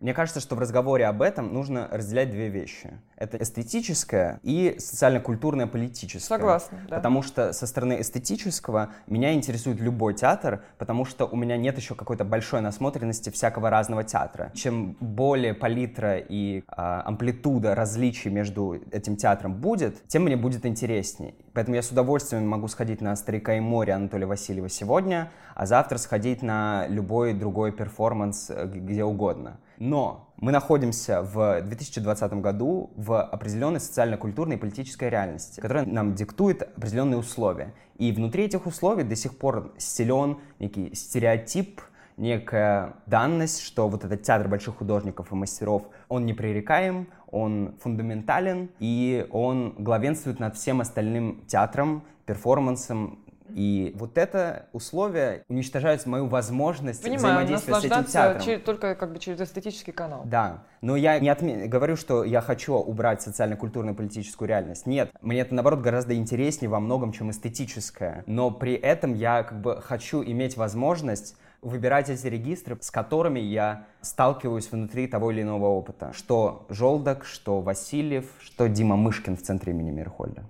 мне 0.00 0.14
кажется, 0.14 0.40
что 0.40 0.56
в 0.56 0.58
разговоре 0.58 1.06
об 1.06 1.20
этом 1.20 1.52
нужно 1.52 1.86
разделять 1.90 2.30
две 2.30 2.48
вещи. 2.48 2.90
Это 3.16 3.36
эстетическое 3.36 4.40
и 4.42 4.76
социально-культурное 4.78 5.66
политическое. 5.66 6.38
Согласна, 6.38 6.78
да. 6.88 6.96
Потому 6.96 7.22
что 7.22 7.52
со 7.52 7.66
стороны 7.66 8.00
эстетического 8.00 8.94
меня 9.06 9.34
интересует 9.34 9.78
любой 9.78 10.14
театр, 10.14 10.64
потому 10.78 11.04
что 11.04 11.26
у 11.26 11.36
меня 11.36 11.58
нет 11.58 11.76
еще 11.76 11.94
какой-то 11.94 12.24
большой 12.24 12.62
насмотренности 12.62 13.28
всякого 13.28 13.68
разного 13.68 14.02
театра. 14.02 14.50
Чем 14.54 14.96
более 15.00 15.52
палитра 15.52 16.16
и 16.16 16.64
а, 16.66 17.02
амплитуда 17.06 17.74
различий 17.74 18.30
между 18.30 18.80
этим 18.92 19.16
театром 19.16 19.54
будет, 19.60 20.02
тем 20.08 20.24
мне 20.24 20.36
будет 20.36 20.64
интереснее. 20.64 21.34
Поэтому 21.52 21.74
я 21.74 21.82
с 21.82 21.90
удовольствием 21.90 22.46
могу 22.46 22.68
сходить 22.68 23.00
на 23.00 23.16
«Старика 23.16 23.56
и 23.56 23.60
море» 23.60 23.92
Анатолия 23.92 24.26
Васильева 24.26 24.68
сегодня, 24.68 25.32
а 25.54 25.66
завтра 25.66 25.98
сходить 25.98 26.42
на 26.42 26.86
любой 26.88 27.34
другой 27.34 27.72
перформанс 27.72 28.50
э, 28.50 28.66
где 28.66 29.02
угодно. 29.02 29.58
Но 29.78 30.32
мы 30.36 30.52
находимся 30.52 31.22
в 31.22 31.60
2020 31.62 32.34
году 32.34 32.90
в 32.96 33.20
определенной 33.20 33.80
социально-культурной 33.80 34.56
и 34.56 34.58
политической 34.58 35.10
реальности, 35.10 35.58
которая 35.60 35.86
нам 35.86 36.14
диктует 36.14 36.62
определенные 36.62 37.18
условия. 37.18 37.74
И 37.98 38.12
внутри 38.12 38.44
этих 38.44 38.66
условий 38.66 39.02
до 39.02 39.16
сих 39.16 39.36
пор 39.36 39.72
силен 39.76 40.38
некий 40.60 40.94
стереотип, 40.94 41.80
некая 42.16 42.94
данность, 43.06 43.62
что 43.62 43.88
вот 43.88 44.04
этот 44.04 44.22
театр 44.22 44.48
больших 44.48 44.76
художников 44.76 45.32
и 45.32 45.34
мастеров, 45.34 45.88
он 46.08 46.26
непререкаем, 46.26 47.08
он 47.32 47.74
фундаментален, 47.80 48.70
и 48.78 49.26
он 49.30 49.74
главенствует 49.78 50.40
над 50.40 50.56
всем 50.56 50.80
остальным 50.80 51.42
театром, 51.46 52.02
перформансом, 52.26 53.18
и 53.54 53.92
вот 53.96 54.18
это 54.18 54.66
условие 54.72 55.44
уничтожает 55.48 56.04
мою 56.06 56.26
возможность 56.26 57.02
Понимаю, 57.02 57.46
взаимодействия 57.46 57.74
с 57.74 57.84
этим 57.84 58.04
театром. 58.04 58.42
Через, 58.42 58.62
только 58.62 58.94
как 58.94 59.12
бы 59.12 59.18
через 59.18 59.40
эстетический 59.40 59.92
канал. 59.92 60.22
Да, 60.24 60.64
но 60.80 60.96
я 60.96 61.18
не 61.18 61.28
отме... 61.28 61.66
говорю, 61.66 61.96
что 61.96 62.24
я 62.24 62.40
хочу 62.40 62.74
убрать 62.74 63.22
социально-культурную 63.22 63.94
политическую 63.94 64.48
реальность. 64.48 64.86
Нет, 64.86 65.10
мне 65.20 65.40
это, 65.40 65.54
наоборот, 65.54 65.80
гораздо 65.80 66.14
интереснее 66.14 66.68
во 66.68 66.80
многом, 66.80 67.12
чем 67.12 67.30
эстетическое. 67.30 68.24
Но 68.26 68.50
при 68.50 68.74
этом 68.74 69.14
я 69.14 69.42
как 69.42 69.60
бы 69.60 69.80
хочу 69.80 70.22
иметь 70.22 70.56
возможность 70.56 71.36
выбирать 71.62 72.08
эти 72.08 72.26
регистры, 72.26 72.78
с 72.80 72.90
которыми 72.90 73.40
я 73.40 73.86
сталкиваюсь 74.00 74.70
внутри 74.70 75.06
того 75.06 75.30
или 75.30 75.42
иного 75.42 75.66
опыта. 75.66 76.12
Что 76.12 76.66
Жолдок, 76.68 77.24
что 77.24 77.60
Васильев, 77.60 78.26
что 78.40 78.68
Дима 78.68 78.96
Мышкин 78.96 79.36
в 79.36 79.42
центре 79.42 79.72
имени 79.72 79.90
Мирхольда. 79.90 80.44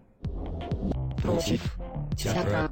Против 1.22 1.76
театра. 2.16 2.70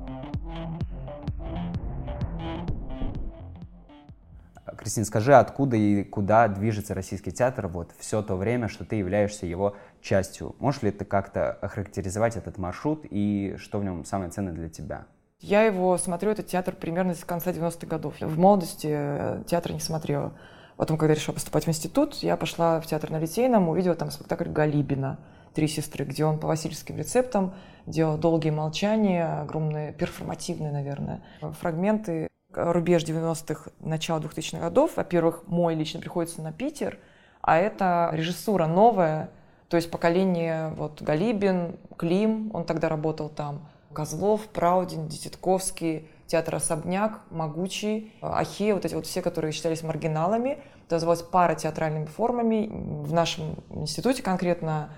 Кристина, 4.77 5.05
скажи, 5.05 5.35
откуда 5.35 5.77
и 5.77 6.05
куда 6.05 6.47
движется 6.47 6.95
российский 6.95 7.33
театр 7.33 7.67
вот 7.67 7.93
все 7.99 8.23
то 8.23 8.37
время, 8.37 8.69
что 8.69 8.85
ты 8.85 8.97
являешься 8.97 9.45
его 9.45 9.77
частью? 10.01 10.55
Можешь 10.61 10.83
ли 10.83 10.93
ты 10.93 11.05
как-то 11.05 11.53
охарактеризовать 11.53 12.37
этот 12.37 12.59
маршрут 12.59 13.05
и 13.11 13.57
что 13.59 13.81
в 13.81 13.85
нем 13.85 14.05
самое 14.05 14.31
ценное 14.31 14.53
для 14.53 14.69
тебя? 14.69 15.07
Я 15.41 15.63
его 15.63 15.97
смотрю, 15.99 16.33
этот 16.33 16.49
театр 16.49 16.75
примерно 16.75 17.15
с 17.15 17.25
конца 17.25 17.53
90-х 17.53 17.87
годов. 17.87 18.15
В 18.21 18.39
молодости 18.39 18.89
э, 18.91 19.43
театр 19.47 19.73
не 19.73 19.79
смотрела. 19.79 20.33
Потом, 20.77 20.99
когда 20.99 21.15
решила 21.15 21.35
поступать 21.35 21.65
в 21.65 21.69
институт, 21.69 22.15
я 22.17 22.37
пошла 22.37 22.81
в 22.81 22.87
театр 22.87 23.11
на 23.11 23.19
Литейном, 23.19 23.69
увидела 23.69 23.95
там 23.95 24.11
спектакль 24.11 24.49
Галибина 24.49 25.19
«Три 25.55 25.69
сестры», 25.69 26.05
где 26.05 26.25
он 26.25 26.39
по 26.39 26.49
васильевским 26.49 26.97
рецептам 26.97 27.55
делал 27.87 28.19
долгие 28.19 28.51
молчания, 28.51 29.41
огромные, 29.43 29.93
перформативные, 29.93 30.73
наверное, 30.73 31.23
фрагменты 31.41 32.29
рубеж 32.53 33.05
90-х, 33.05 33.71
начало 33.81 34.21
2000-х 34.21 34.61
годов. 34.61 34.97
Во-первых, 34.97 35.45
мой 35.47 35.75
лично 35.75 36.01
приходится 36.01 36.43
на 36.43 36.53
Питер, 36.53 36.99
а 37.41 37.59
это 37.59 38.11
режиссура 38.13 38.67
новая, 38.67 39.31
то 39.69 39.77
есть 39.77 39.91
поколение 39.91 40.71
вот 40.71 41.01
Галибин, 41.03 41.77
Клим, 41.97 42.51
он 42.55 42.65
тогда 42.65 42.89
работал 42.89 43.29
там, 43.29 43.69
Козлов, 43.93 44.47
Праудин, 44.49 45.09
Десятковский, 45.09 46.09
театр 46.27 46.57
«Особняк», 46.57 47.21
«Могучий», 47.31 48.13
Ахея, 48.21 48.75
вот 48.75 48.85
эти 48.85 48.95
вот 48.95 49.07
все, 49.07 49.23
которые 49.23 49.53
считались 49.53 49.83
маргиналами. 49.83 50.63
Это 50.87 50.97
называлось 50.97 51.23
пара 51.23 51.55
театральными 51.55 52.07
формами. 52.07 52.69
В 52.71 53.13
нашем 53.13 53.57
институте 53.71 54.23
конкретно 54.23 54.91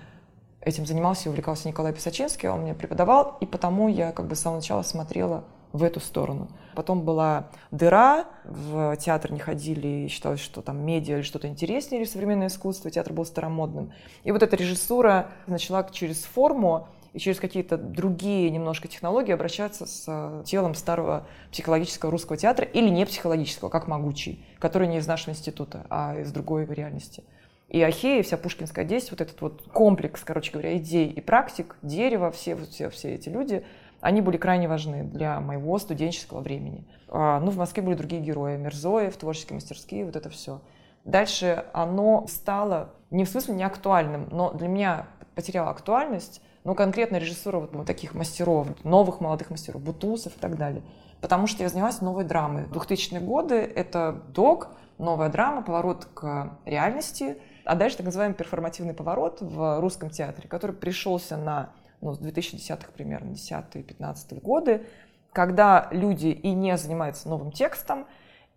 этим 0.61 0.85
занимался 0.85 1.25
и 1.25 1.29
увлекался 1.29 1.67
Николай 1.67 1.93
Писачинский, 1.93 2.47
он 2.49 2.61
мне 2.61 2.73
преподавал, 2.73 3.37
и 3.41 3.45
потому 3.45 3.87
я 3.87 4.11
как 4.11 4.27
бы 4.27 4.35
с 4.35 4.41
самого 4.41 4.59
начала 4.59 4.83
смотрела 4.83 5.43
в 5.73 5.83
эту 5.83 5.99
сторону. 5.99 6.49
Потом 6.75 7.01
была 7.01 7.49
дыра, 7.71 8.25
в 8.43 8.95
театр 8.97 9.31
не 9.31 9.39
ходили, 9.39 10.07
считалось, 10.07 10.39
что 10.39 10.61
там 10.61 10.85
медиа 10.85 11.17
или 11.17 11.21
что-то 11.23 11.47
интереснее, 11.47 12.01
или 12.01 12.07
современное 12.07 12.47
искусство, 12.47 12.91
театр 12.91 13.13
был 13.13 13.25
старомодным. 13.25 13.91
И 14.23 14.31
вот 14.31 14.43
эта 14.43 14.55
режиссура 14.55 15.31
начала 15.47 15.83
через 15.91 16.23
форму 16.23 16.87
и 17.13 17.19
через 17.19 17.39
какие-то 17.39 17.77
другие 17.77 18.49
немножко 18.49 18.87
технологии 18.87 19.31
обращаться 19.31 19.85
с 19.85 20.05
э, 20.07 20.43
телом 20.45 20.75
старого 20.75 21.27
психологического 21.51 22.11
русского 22.11 22.37
театра 22.37 22.65
или 22.65 22.89
не 22.89 23.05
психологического, 23.05 23.69
как 23.69 23.87
могучий, 23.87 24.45
который 24.59 24.87
не 24.87 24.97
из 24.97 25.07
нашего 25.07 25.31
института, 25.31 25.85
а 25.89 26.17
из 26.19 26.31
другой 26.31 26.65
реальности. 26.65 27.23
И 27.69 27.81
Ахея, 27.81 28.21
вся 28.23 28.37
Пушкинская 28.37 28.85
10, 28.85 29.11
вот 29.11 29.21
этот 29.21 29.41
вот 29.41 29.63
комплекс, 29.71 30.21
короче 30.23 30.51
говоря, 30.51 30.77
идей 30.77 31.07
и 31.07 31.21
практик, 31.21 31.77
дерево, 31.81 32.31
все, 32.31 32.55
все, 32.55 32.89
все 32.89 33.15
эти 33.15 33.29
люди– 33.29 33.63
они 34.01 34.21
были 34.21 34.37
крайне 34.37 34.67
важны 34.67 35.03
для 35.03 35.39
моего 35.39 35.77
студенческого 35.77 36.41
времени. 36.41 36.83
А, 37.07 37.39
ну, 37.39 37.51
в 37.51 37.57
Москве 37.57 37.83
были 37.83 37.95
другие 37.95 38.21
герои, 38.21 38.57
Мирзоев, 38.57 39.15
творческие 39.15 39.55
мастерские, 39.55 40.05
вот 40.05 40.15
это 40.15 40.29
все. 40.29 40.59
Дальше 41.05 41.65
оно 41.71 42.25
стало 42.27 42.89
не 43.11 43.25
в 43.25 43.29
смысле 43.29 43.55
не 43.55 43.63
актуальным, 43.63 44.27
но 44.31 44.51
для 44.51 44.67
меня 44.67 45.07
потеряло 45.35 45.69
актуальность, 45.69 46.41
но 46.63 46.75
конкретно 46.75 47.17
режиссура 47.17 47.59
вот, 47.59 47.85
таких 47.85 48.13
мастеров, 48.13 48.67
новых 48.83 49.19
молодых 49.19 49.49
мастеров, 49.49 49.81
Бутусов 49.81 50.35
и 50.35 50.39
так 50.39 50.57
далее. 50.57 50.83
Потому 51.19 51.47
что 51.47 51.63
я 51.63 51.69
занялась 51.69 52.01
новой 52.01 52.23
драмой. 52.23 52.63
2000-е 52.63 53.19
годы— 53.19 53.55
это 53.75 54.23
док, 54.29 54.69
новая 54.97 55.29
драма, 55.29 55.61
поворот 55.61 56.05
к 56.13 56.57
реальности, 56.65 57.37
а 57.65 57.75
дальше 57.75 57.97
так 57.97 58.07
называемый 58.07 58.35
перформативный 58.35 58.93
поворот 58.93 59.41
в 59.41 59.79
русском 59.79 60.09
театре, 60.09 60.47
который 60.47 60.75
пришелся 60.75 61.37
на 61.37 61.71
ну, 62.01 62.13
с 62.13 62.19
2010-х 62.19 62.91
примерно, 62.93 63.31
10-15 63.31 64.41
годы, 64.41 64.85
когда 65.31 65.87
люди 65.91 66.27
и 66.27 66.51
не 66.51 66.75
занимаются 66.77 67.29
новым 67.29 67.51
текстом, 67.51 68.07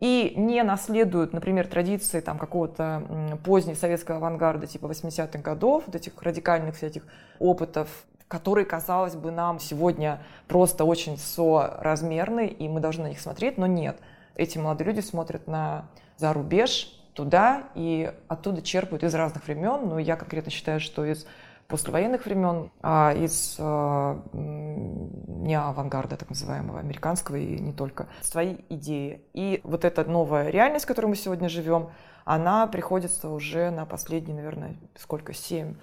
и 0.00 0.34
не 0.36 0.62
наследуют, 0.62 1.32
например, 1.32 1.66
традиции 1.66 2.20
там, 2.20 2.38
какого-то 2.38 3.38
позднего 3.44 3.76
советского 3.76 4.18
авангарда 4.18 4.66
типа 4.66 4.86
80-х 4.86 5.38
годов, 5.38 5.84
вот 5.86 5.94
этих 5.94 6.20
радикальных 6.22 6.76
всяких 6.76 7.06
опытов, 7.38 7.88
которые, 8.28 8.64
казалось 8.64 9.14
бы, 9.14 9.30
нам 9.30 9.60
сегодня 9.60 10.20
просто 10.48 10.84
очень 10.84 11.16
соразмерны, 11.16 12.46
и 12.46 12.68
мы 12.68 12.80
должны 12.80 13.04
на 13.04 13.08
них 13.08 13.20
смотреть, 13.20 13.58
но 13.58 13.66
нет. 13.66 13.98
Эти 14.34 14.58
молодые 14.58 14.88
люди 14.88 15.00
смотрят 15.00 15.46
на 15.46 15.86
за 16.16 16.32
рубеж, 16.32 17.00
туда, 17.14 17.64
и 17.74 18.12
оттуда 18.28 18.60
черпают 18.60 19.04
из 19.04 19.14
разных 19.14 19.46
времен. 19.46 19.88
Но 19.88 19.98
я 19.98 20.16
конкретно 20.16 20.50
считаю, 20.50 20.80
что 20.80 21.04
из 21.04 21.26
послевоенных 21.74 22.24
времен, 22.24 22.70
а 22.82 23.12
из 23.16 23.56
э, 23.58 24.18
не 24.32 25.58
авангарда, 25.58 26.16
так 26.16 26.28
называемого, 26.28 26.78
американского 26.78 27.34
и 27.34 27.58
не 27.58 27.72
только, 27.72 28.06
свои 28.22 28.58
идеи. 28.68 29.22
И 29.32 29.60
вот 29.64 29.84
эта 29.84 30.04
новая 30.04 30.50
реальность, 30.50 30.84
в 30.84 30.88
которой 30.88 31.06
мы 31.06 31.16
сегодня 31.16 31.48
живем, 31.48 31.90
она 32.24 32.68
приходится 32.68 33.28
уже 33.28 33.70
на 33.70 33.86
последние, 33.86 34.36
наверное, 34.36 34.76
сколько, 34.94 35.34
семь, 35.34 35.74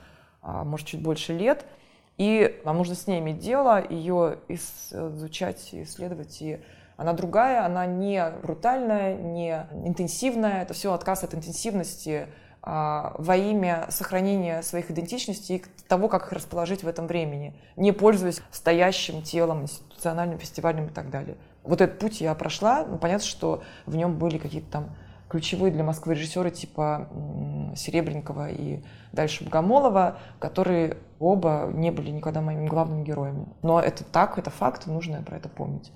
а 0.42 0.64
может, 0.64 0.88
чуть 0.88 1.04
больше 1.04 1.34
лет. 1.34 1.66
И 2.18 2.62
нам 2.64 2.78
нужно 2.78 2.96
с 2.96 3.06
ней 3.06 3.20
иметь 3.20 3.40
дело, 3.40 3.84
ее 3.86 4.38
изучать, 4.48 5.72
исследовать. 5.74 6.42
И 6.42 6.62
она 6.96 7.12
другая, 7.12 7.66
она 7.66 7.86
не 7.86 8.24
брутальная, 8.42 9.18
не 9.18 9.68
интенсивная. 9.84 10.62
Это 10.62 10.74
все 10.74 10.94
отказ 10.94 11.26
от 11.26 11.34
интенсивности, 11.34 12.28
а, 12.28 12.41
во 12.64 13.36
имя 13.36 13.88
сохранения 13.90 14.62
своих 14.62 14.92
идентичностей 14.92 15.58
и 15.58 15.64
того, 15.88 16.08
как 16.08 16.28
их 16.28 16.32
расположить 16.34 16.84
в 16.84 16.88
этом 16.88 17.08
времени, 17.08 17.56
не 17.76 17.92
пользуясь 17.92 18.42
стоящим 18.52 19.24
телом, 19.24 19.64
институциональным, 19.64 20.38
фестивальным 20.38 20.88
и 20.88 20.90
так 20.90 21.10
далее. 21.10 21.38
Вот 21.64 21.82
этот 21.82 22.00
путь 22.00 22.22
я 22.22 22.34
прошла, 22.36 22.86
но 22.86 22.98
понятно, 22.98 23.26
что 23.26 23.64
в 23.86 23.96
нем 23.96 24.18
были 24.18 24.38
какие-то 24.38 24.72
там 24.72 24.96
ключевые 25.30 25.72
для 25.72 25.84
Москвы 25.84 26.14
режиссеры 26.14 26.52
типа 26.52 27.08
Серебренникова 27.76 28.50
и 28.50 28.84
дальше 29.12 29.46
Богомолова, 29.46 30.18
которые 30.40 30.98
оба 31.20 31.70
не 31.74 31.90
были 31.90 32.12
никогда 32.12 32.42
моими 32.42 32.68
главными 32.68 33.04
героями. 33.04 33.48
Но 33.62 33.80
это 33.80 34.04
так, 34.04 34.38
это 34.38 34.50
факт, 34.50 34.88
нужно 34.88 35.24
про 35.24 35.38
это 35.38 35.50
помнить, 35.50 35.92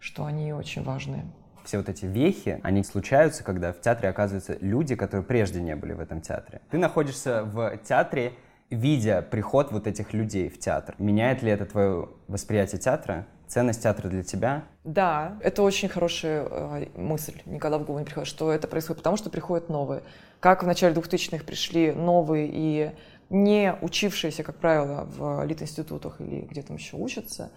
что 0.00 0.24
они 0.24 0.52
очень 0.52 0.82
важные 0.82 1.24
все 1.64 1.78
вот 1.78 1.88
эти 1.88 2.06
вехи, 2.06 2.60
они 2.62 2.82
случаются, 2.84 3.44
когда 3.44 3.72
в 3.72 3.80
театре 3.80 4.08
оказываются 4.08 4.56
люди, 4.60 4.94
которые 4.94 5.24
прежде 5.24 5.60
не 5.60 5.76
были 5.76 5.92
в 5.92 6.00
этом 6.00 6.20
театре. 6.20 6.60
Ты 6.70 6.78
находишься 6.78 7.44
в 7.44 7.78
театре, 7.78 8.32
видя 8.70 9.22
приход 9.22 9.72
вот 9.72 9.86
этих 9.86 10.12
людей 10.12 10.48
в 10.48 10.58
театр. 10.58 10.94
Меняет 10.98 11.42
ли 11.42 11.50
это 11.50 11.66
твое 11.66 12.08
восприятие 12.28 12.80
театра? 12.80 13.26
Ценность 13.46 13.82
театра 13.82 14.08
для 14.08 14.22
тебя? 14.22 14.62
Да, 14.84 15.36
это 15.42 15.62
очень 15.62 15.88
хорошая 15.88 16.46
э, 16.48 16.86
мысль, 16.94 17.42
никогда 17.46 17.78
в 17.78 17.84
голову 17.84 17.98
не 17.98 18.04
приходит, 18.04 18.28
что 18.28 18.52
это 18.52 18.68
происходит 18.68 18.98
потому, 18.98 19.16
что 19.16 19.28
приходят 19.28 19.68
новые. 19.68 20.02
Как 20.38 20.62
в 20.62 20.66
начале 20.66 20.94
2000-х 20.94 21.44
пришли 21.44 21.90
новые 21.90 22.48
и 22.52 22.92
не 23.28 23.74
учившиеся, 23.80 24.44
как 24.44 24.56
правило, 24.56 25.04
в 25.04 25.44
лит-институтах 25.44 26.20
или 26.20 26.42
где 26.42 26.62
там 26.62 26.76
еще 26.76 26.96
учатся. 26.96 27.50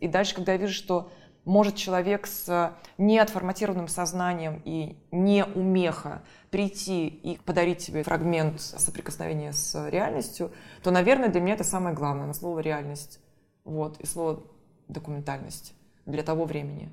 И 0.00 0.08
дальше, 0.08 0.34
когда 0.34 0.52
я 0.52 0.58
вижу, 0.58 0.74
что 0.74 1.10
может 1.48 1.76
человек 1.76 2.26
с 2.26 2.74
неотформатированным 2.98 3.88
сознанием 3.88 4.60
и 4.64 4.96
не 5.10 5.44
умеха 5.44 6.22
прийти 6.50 7.08
и 7.08 7.38
подарить 7.38 7.80
себе 7.80 8.02
фрагмент 8.02 8.60
соприкосновения 8.60 9.52
с 9.52 9.88
реальностью, 9.88 10.52
то, 10.82 10.90
наверное, 10.90 11.28
для 11.28 11.40
меня 11.40 11.54
это 11.54 11.64
самое 11.64 11.96
главное, 11.96 12.26
на 12.26 12.34
слово 12.34 12.60
«реальность». 12.60 13.20
Вот, 13.64 13.98
и 14.00 14.06
слово 14.06 14.42
«документальность» 14.88 15.74
для 16.06 16.22
того 16.22 16.44
времени. 16.44 16.90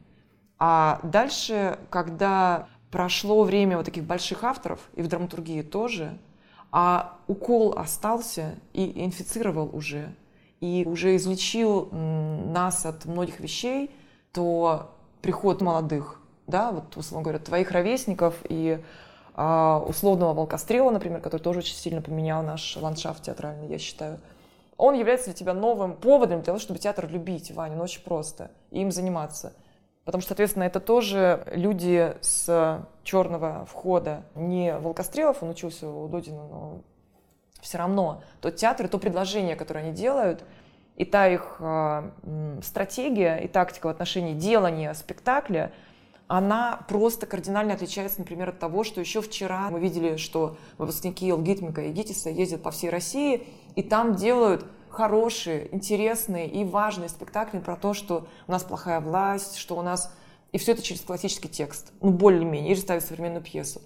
А 0.57 0.99
дальше, 1.03 1.77
когда 1.89 2.67
прошло 2.91 3.43
время 3.43 3.77
вот 3.77 3.85
таких 3.85 4.05
больших 4.05 4.43
авторов, 4.43 4.79
и 4.95 5.01
в 5.01 5.07
драматургии 5.07 5.61
тоже, 5.63 6.17
а 6.71 7.17
укол 7.27 7.73
остался 7.77 8.55
и 8.73 9.03
инфицировал 9.03 9.69
уже, 9.73 10.15
и 10.61 10.85
уже 10.87 11.15
излечил 11.17 11.89
нас 11.91 12.85
от 12.85 13.05
многих 13.05 13.41
вещей, 13.41 13.91
то 14.35 14.91
приход 15.21 15.61
молодых, 15.61 16.19
да, 16.45 16.71
вот, 16.71 16.95
условно 16.97 17.23
говоря, 17.23 17.39
твоих 17.39 17.71
ровесников 17.71 18.35
и 18.47 18.83
а, 19.33 19.83
условного 19.87 20.33
волкострела, 20.33 20.91
например, 20.91 21.21
который 21.21 21.41
тоже 21.41 21.59
очень 21.59 21.75
сильно 21.75 22.01
поменял 22.01 22.43
наш 22.43 22.77
ландшафт 22.77 23.23
театральный, 23.23 23.67
я 23.67 23.79
считаю. 23.79 24.19
Он 24.77 24.93
является 24.93 25.27
для 25.27 25.33
тебя 25.33 25.53
новым 25.53 25.95
поводом 25.95 26.39
для 26.39 26.45
того, 26.45 26.59
чтобы 26.59 26.79
театр 26.79 27.07
любить, 27.09 27.51
Ваня, 27.51 27.77
ну 27.77 27.83
очень 27.83 28.03
просто, 28.03 28.51
и 28.71 28.81
им 28.81 28.91
заниматься. 28.91 29.53
Потому 30.03 30.21
что, 30.21 30.29
соответственно, 30.29 30.65
это 30.65 30.79
тоже 30.79 31.43
люди 31.51 32.15
с 32.21 32.85
черного 33.03 33.65
входа. 33.65 34.23
Не 34.35 34.77
Волкострелов, 34.77 35.41
он 35.41 35.49
учился 35.49 35.89
у 35.89 36.07
Додина, 36.07 36.45
но 36.47 36.81
все 37.61 37.79
равно 37.79 38.21
тот 38.41 38.57
театр 38.57 38.87
то 38.87 38.99
предложение, 38.99 39.55
которое 39.55 39.79
они 39.79 39.93
делают, 39.93 40.43
и 40.95 41.05
та 41.05 41.27
их 41.27 41.57
э, 41.59 42.11
стратегия 42.63 43.37
и 43.37 43.47
тактика 43.47 43.87
в 43.87 43.89
отношении 43.89 44.33
делания 44.33 44.93
спектакля– 44.93 45.71
она 46.27 46.83
просто 46.87 47.27
кардинально 47.27 47.73
отличается, 47.73 48.19
например, 48.19 48.49
от 48.49 48.59
того, 48.59 48.83
что 48.83 48.99
еще 48.99 49.21
вчера 49.21 49.69
мы 49.69 49.79
видели, 49.79 50.17
что 50.17 50.57
выпускники 50.77 51.29
Илгитмика 51.29 51.81
и 51.81 51.91
Гитиса 51.91 52.29
ездят 52.29 52.63
по 52.63 52.71
всей 52.71 52.89
России, 52.89 53.47
и 53.75 53.83
там 53.83 54.15
делают 54.15 54.65
хорошие, 54.89 55.73
интересные 55.73 56.47
и 56.47 56.63
важные 56.63 57.09
спектакли 57.09 57.59
про 57.59 57.75
то, 57.75 57.93
что 57.93 58.27
у 58.47 58.51
нас 58.51 58.63
плохая 58.63 58.99
власть, 58.99 59.57
что 59.57 59.77
у 59.77 59.81
нас... 59.81 60.13
И 60.51 60.57
все 60.57 60.71
это 60.71 60.81
через 60.81 61.01
классический 61.01 61.49
текст, 61.49 61.91
ну, 62.01 62.11
более-менее, 62.11 62.71
или 62.71 62.79
ставят 62.79 63.03
современную 63.03 63.43
пьесу. 63.43 63.81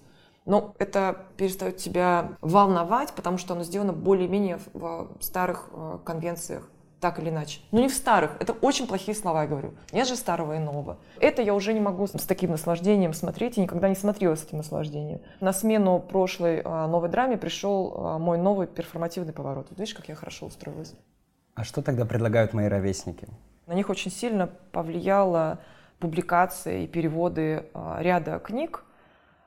Но 0.46 0.74
это 0.78 1.26
перестает 1.36 1.78
тебя 1.78 2.36
волновать, 2.40 3.12
потому 3.12 3.38
что 3.38 3.54
оно 3.54 3.64
сделано 3.64 3.92
более-менее 3.92 4.60
в 4.72 5.08
старых 5.20 5.68
э, 5.72 5.98
конвенциях 6.04 6.70
так 7.00 7.18
или 7.18 7.30
иначе. 7.30 7.60
Но 7.72 7.80
не 7.80 7.88
в 7.88 7.94
старых. 7.94 8.32
Это 8.40 8.52
очень 8.52 8.86
плохие 8.86 9.16
слова, 9.16 9.42
я 9.42 9.48
говорю. 9.48 9.74
Нет 9.92 10.06
же 10.06 10.16
старого 10.16 10.56
и 10.56 10.58
нового. 10.58 10.98
Это 11.18 11.40
я 11.42 11.54
уже 11.54 11.72
не 11.72 11.80
могу 11.80 12.06
с 12.06 12.12
таким 12.12 12.50
наслаждением 12.50 13.14
смотреть 13.14 13.56
и 13.56 13.60
никогда 13.60 13.88
не 13.88 13.94
смотрела 13.94 14.34
с 14.34 14.44
этим 14.44 14.58
наслаждением. 14.58 15.20
На 15.40 15.52
смену 15.52 15.98
прошлой 15.98 16.60
а, 16.62 16.86
новой 16.86 17.08
драме 17.08 17.38
пришел 17.38 17.94
а, 17.96 18.18
мой 18.18 18.38
новый 18.38 18.66
перформативный 18.66 19.32
поворот. 19.32 19.68
Вот 19.70 19.78
видишь, 19.78 19.94
как 19.94 20.08
я 20.08 20.14
хорошо 20.14 20.46
устроилась. 20.46 20.94
А 21.54 21.64
что 21.64 21.82
тогда 21.82 22.04
предлагают 22.04 22.52
мои 22.52 22.68
ровесники? 22.68 23.26
На 23.66 23.72
них 23.72 23.88
очень 23.88 24.10
сильно 24.10 24.48
повлияла 24.72 25.58
публикация 25.98 26.80
и 26.80 26.86
переводы 26.86 27.64
а, 27.72 27.98
ряда 28.00 28.38
книг, 28.38 28.84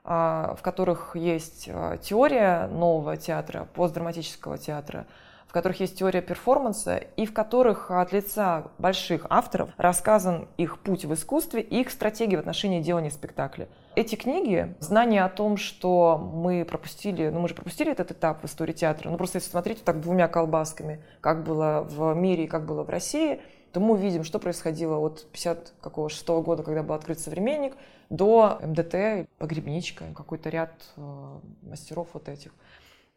в 0.06 0.60
которых 0.62 1.16
есть 1.16 1.70
теория 2.02 2.68
нового 2.68 3.16
театра, 3.16 3.70
постдраматического 3.74 4.58
театра, 4.58 5.08
в 5.54 5.62
которых 5.62 5.82
есть 5.82 6.00
теория 6.00 6.24
перформанса 6.24 6.98
и 6.98 7.28
в 7.28 7.34
которых 7.34 7.92
от 7.92 8.12
лица 8.12 8.72
больших 8.80 9.28
авторов 9.30 9.70
рассказан 9.78 10.48
их 10.58 10.80
путь 10.80 11.06
в 11.06 11.14
искусстве 11.14 11.62
и 11.62 11.82
их 11.82 11.92
стратегия 11.92 12.38
в 12.38 12.40
отношении 12.40 12.82
делания 12.82 13.12
спектакля. 13.12 13.68
Эти 13.96 14.16
книги, 14.16 14.74
знание 14.80 15.24
о 15.24 15.30
том, 15.30 15.58
что 15.58 16.18
мы 16.18 16.66
пропустили, 16.66 17.30
ну 17.30 17.40
мы 17.40 17.50
же 17.50 17.54
пропустили 17.54 17.92
этот 17.92 18.10
этап 18.10 18.42
в 18.42 18.48
истории 18.48 18.74
театра, 18.74 19.12
ну 19.12 19.18
просто 19.18 19.38
если 19.38 19.52
смотреть 19.52 19.84
так 19.84 20.02
двумя 20.02 20.28
колбасками, 20.28 21.04
как 21.22 21.44
было 21.44 21.88
в 21.88 22.16
мире 22.16 22.46
и 22.46 22.48
как 22.48 22.66
было 22.66 22.82
в 22.82 22.90
России, 22.90 23.40
то 23.74 23.80
мы 23.80 23.94
увидим, 23.94 24.24
что 24.24 24.40
происходило 24.40 24.98
от 24.98 25.28
56 25.32 26.30
-го 26.30 26.42
года, 26.42 26.64
когда 26.64 26.82
был 26.82 26.96
открыт 26.96 27.20
«Современник», 27.20 27.76
до 28.10 28.60
МДТ, 28.64 29.28
«Погребничка», 29.38 30.06
какой-то 30.16 30.50
ряд 30.50 30.74
э, 30.98 31.40
мастеров 31.62 32.08
вот 32.14 32.28
этих. 32.28 32.54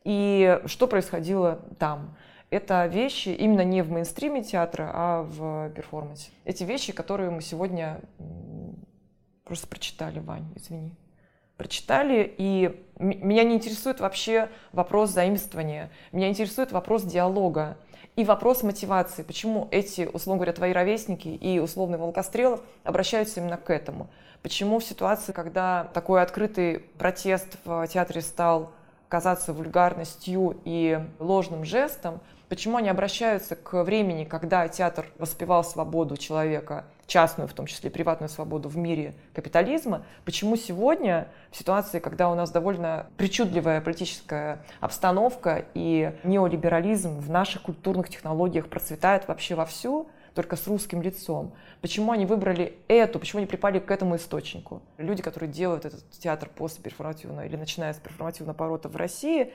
И 0.06 0.60
что 0.66 0.86
происходило 0.86 1.58
там? 1.80 2.16
Это 2.50 2.86
вещи 2.86 3.30
именно 3.30 3.62
не 3.62 3.82
в 3.82 3.90
мейнстриме 3.90 4.44
театра, 4.44 4.88
а 4.94 5.22
в 5.22 5.70
перформансе. 5.70 6.30
Эти 6.44 6.62
вещи, 6.62 6.92
которые 6.92 7.30
мы 7.30 7.42
сегодня 7.42 8.00
просто 9.42 9.66
прочитали, 9.66 10.20
Вань, 10.20 10.46
извини. 10.54 10.94
Прочитали, 11.56 12.32
и 12.38 12.86
меня 13.00 13.42
не 13.42 13.56
интересует 13.56 13.98
вообще 13.98 14.48
вопрос 14.70 15.10
заимствования, 15.10 15.90
меня 16.12 16.28
интересует 16.28 16.70
вопрос 16.70 17.02
диалога 17.02 17.76
и 18.14 18.22
вопрос 18.22 18.62
мотивации. 18.62 19.24
Почему 19.24 19.66
эти, 19.72 20.08
условно 20.12 20.38
говоря, 20.38 20.52
твои 20.52 20.72
ровесники 20.72 21.26
и 21.26 21.58
условный 21.58 21.98
Волкострелов 21.98 22.60
обращаются 22.84 23.40
именно 23.40 23.56
к 23.56 23.70
этому? 23.70 24.08
Почему 24.42 24.78
в 24.78 24.84
ситуации, 24.84 25.32
когда 25.32 25.90
такой 25.94 26.22
открытый 26.22 26.78
протест 26.96 27.58
в 27.64 27.84
театре 27.88 28.20
стал 28.20 28.70
казаться 29.08 29.52
вульгарностью 29.52 30.58
и 30.64 31.00
ложным 31.18 31.64
жестом, 31.64 32.20
почему 32.48 32.76
они 32.76 32.88
обращаются 32.88 33.56
к 33.56 33.82
времени, 33.82 34.24
когда 34.24 34.68
театр 34.68 35.06
воспевал 35.18 35.64
свободу 35.64 36.16
человека, 36.16 36.84
частную, 37.06 37.48
в 37.48 37.52
том 37.52 37.66
числе 37.66 37.90
приватную 37.90 38.28
свободу 38.28 38.68
в 38.68 38.76
мире 38.76 39.14
капитализма, 39.32 40.02
почему 40.24 40.56
сегодня, 40.56 41.28
в 41.50 41.56
ситуации, 41.56 42.00
когда 42.00 42.28
у 42.30 42.34
нас 42.34 42.50
довольно 42.50 43.06
причудливая 43.16 43.80
политическая 43.80 44.58
обстановка 44.80 45.64
и 45.74 46.12
неолиберализм 46.24 47.18
в 47.18 47.30
наших 47.30 47.62
культурных 47.62 48.08
технологиях 48.08 48.68
процветает 48.68 49.28
вообще 49.28 49.54
вовсю, 49.54 50.08
только 50.36 50.54
с 50.54 50.66
русским 50.68 51.02
лицом. 51.02 51.54
Почему 51.80 52.12
они 52.12 52.26
выбрали 52.26 52.78
эту, 52.86 53.18
почему 53.18 53.38
они 53.38 53.46
припали 53.46 53.80
к 53.80 53.90
этому 53.90 54.16
источнику? 54.16 54.82
Люди, 54.98 55.22
которые 55.22 55.50
делают 55.50 55.84
этот 55.84 56.08
театр 56.10 56.48
после 56.54 56.82
перформативного 56.82 57.46
или 57.46 57.56
начиная 57.56 57.92
с 57.92 57.96
перформативного 57.96 58.54
поворота 58.54 58.88
в 58.88 58.96
России, 58.96 59.52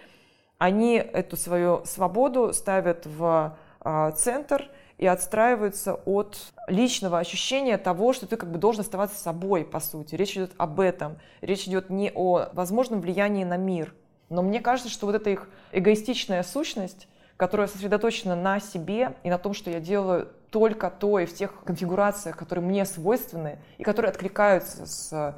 они 0.58 0.96
эту 0.96 1.38
свою 1.38 1.86
свободу 1.86 2.52
ставят 2.54 3.06
в 3.06 3.58
а, 3.80 4.12
центр 4.12 4.70
и 4.98 5.08
отстраиваются 5.08 5.96
от 6.06 6.38
личного 6.67 7.20
ощущения 7.20 7.78
того, 7.78 8.13
что 8.13 8.28
ты 8.28 8.36
как 8.36 8.52
бы 8.52 8.60
должен 8.60 8.82
оставаться 8.82 9.17
собой, 9.20 9.63
по 9.63 9.80
сути. 9.80 10.15
Речь 10.15 10.34
идет 10.34 10.52
об 10.58 10.80
этом. 10.80 11.17
Речь 11.41 11.67
идет 11.67 11.89
не 11.89 12.12
о 12.13 12.50
возможном 12.54 13.02
влиянии 13.02 13.44
на 13.44 13.58
мир. 13.58 13.94
Но 14.30 14.41
мне 14.41 14.62
кажется, 14.62 14.91
что 14.91 15.06
вот 15.06 15.15
эта 15.15 15.30
их 15.30 15.50
эгоистичная 15.72 16.44
сущность, 16.44 17.08
которая 17.38 17.67
сосредоточена 17.67 18.36
на 18.36 18.60
себе 18.60 19.15
и 19.24 19.30
на 19.30 19.39
том, 19.39 19.54
что 19.54 19.72
я 19.72 19.80
делаю 19.80 20.30
только 20.52 20.90
то 20.90 21.18
и 21.18 21.26
в 21.26 21.34
тех 21.34 21.64
конфигурациях, 21.64 22.38
которые 22.38 22.64
мне 22.64 22.86
свойственны 22.86 23.58
и 23.78 23.84
которые 23.84 24.10
откликаются 24.10 24.86
с 24.86 25.36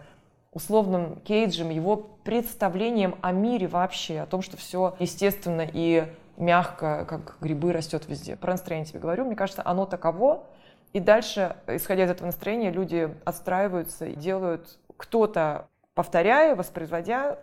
условным 0.51 1.19
Кейджем, 1.21 1.69
его 1.69 1.97
представлением 1.97 3.15
о 3.21 3.31
мире 3.31 3.67
вообще, 3.67 4.19
о 4.19 4.25
том, 4.25 4.41
что 4.41 4.57
все 4.57 4.95
естественно 4.99 5.67
и 5.71 6.11
мягко, 6.37 7.05
как 7.07 7.37
грибы, 7.41 7.73
растет 7.73 8.07
везде. 8.07 8.35
Про 8.35 8.53
настроение 8.53 8.87
тебе 8.87 8.99
говорю, 8.99 9.25
мне 9.25 9.35
кажется, 9.35 9.61
оно 9.63 9.85
таково. 9.85 10.43
И 10.91 10.99
дальше, 10.99 11.55
исходя 11.67 12.05
из 12.05 12.11
этого 12.11 12.27
настроения, 12.27 12.71
люди 12.71 13.15
отстраиваются 13.25 14.05
и 14.05 14.15
делают 14.15 14.79
кто-то, 14.97 15.67
повторяя, 15.95 16.55
воспроизводя 16.55 17.39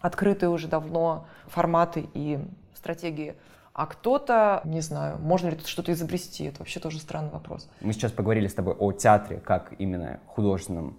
открытые 0.00 0.50
уже 0.50 0.68
давно 0.68 1.26
форматы 1.46 2.08
и 2.14 2.38
стратегии 2.74 3.34
а 3.74 3.86
кто-то, 3.86 4.62
не 4.64 4.80
знаю, 4.80 5.18
можно 5.18 5.48
ли 5.48 5.56
тут 5.56 5.66
что-то 5.66 5.92
изобрести, 5.92 6.44
это 6.44 6.60
вообще 6.60 6.78
тоже 6.78 7.00
странный 7.00 7.30
вопрос. 7.30 7.68
Мы 7.80 7.92
сейчас 7.92 8.12
поговорили 8.12 8.46
с 8.46 8.54
тобой 8.54 8.74
о 8.74 8.92
театре 8.92 9.40
как 9.40 9.74
именно 9.78 10.20
художественном 10.26 10.96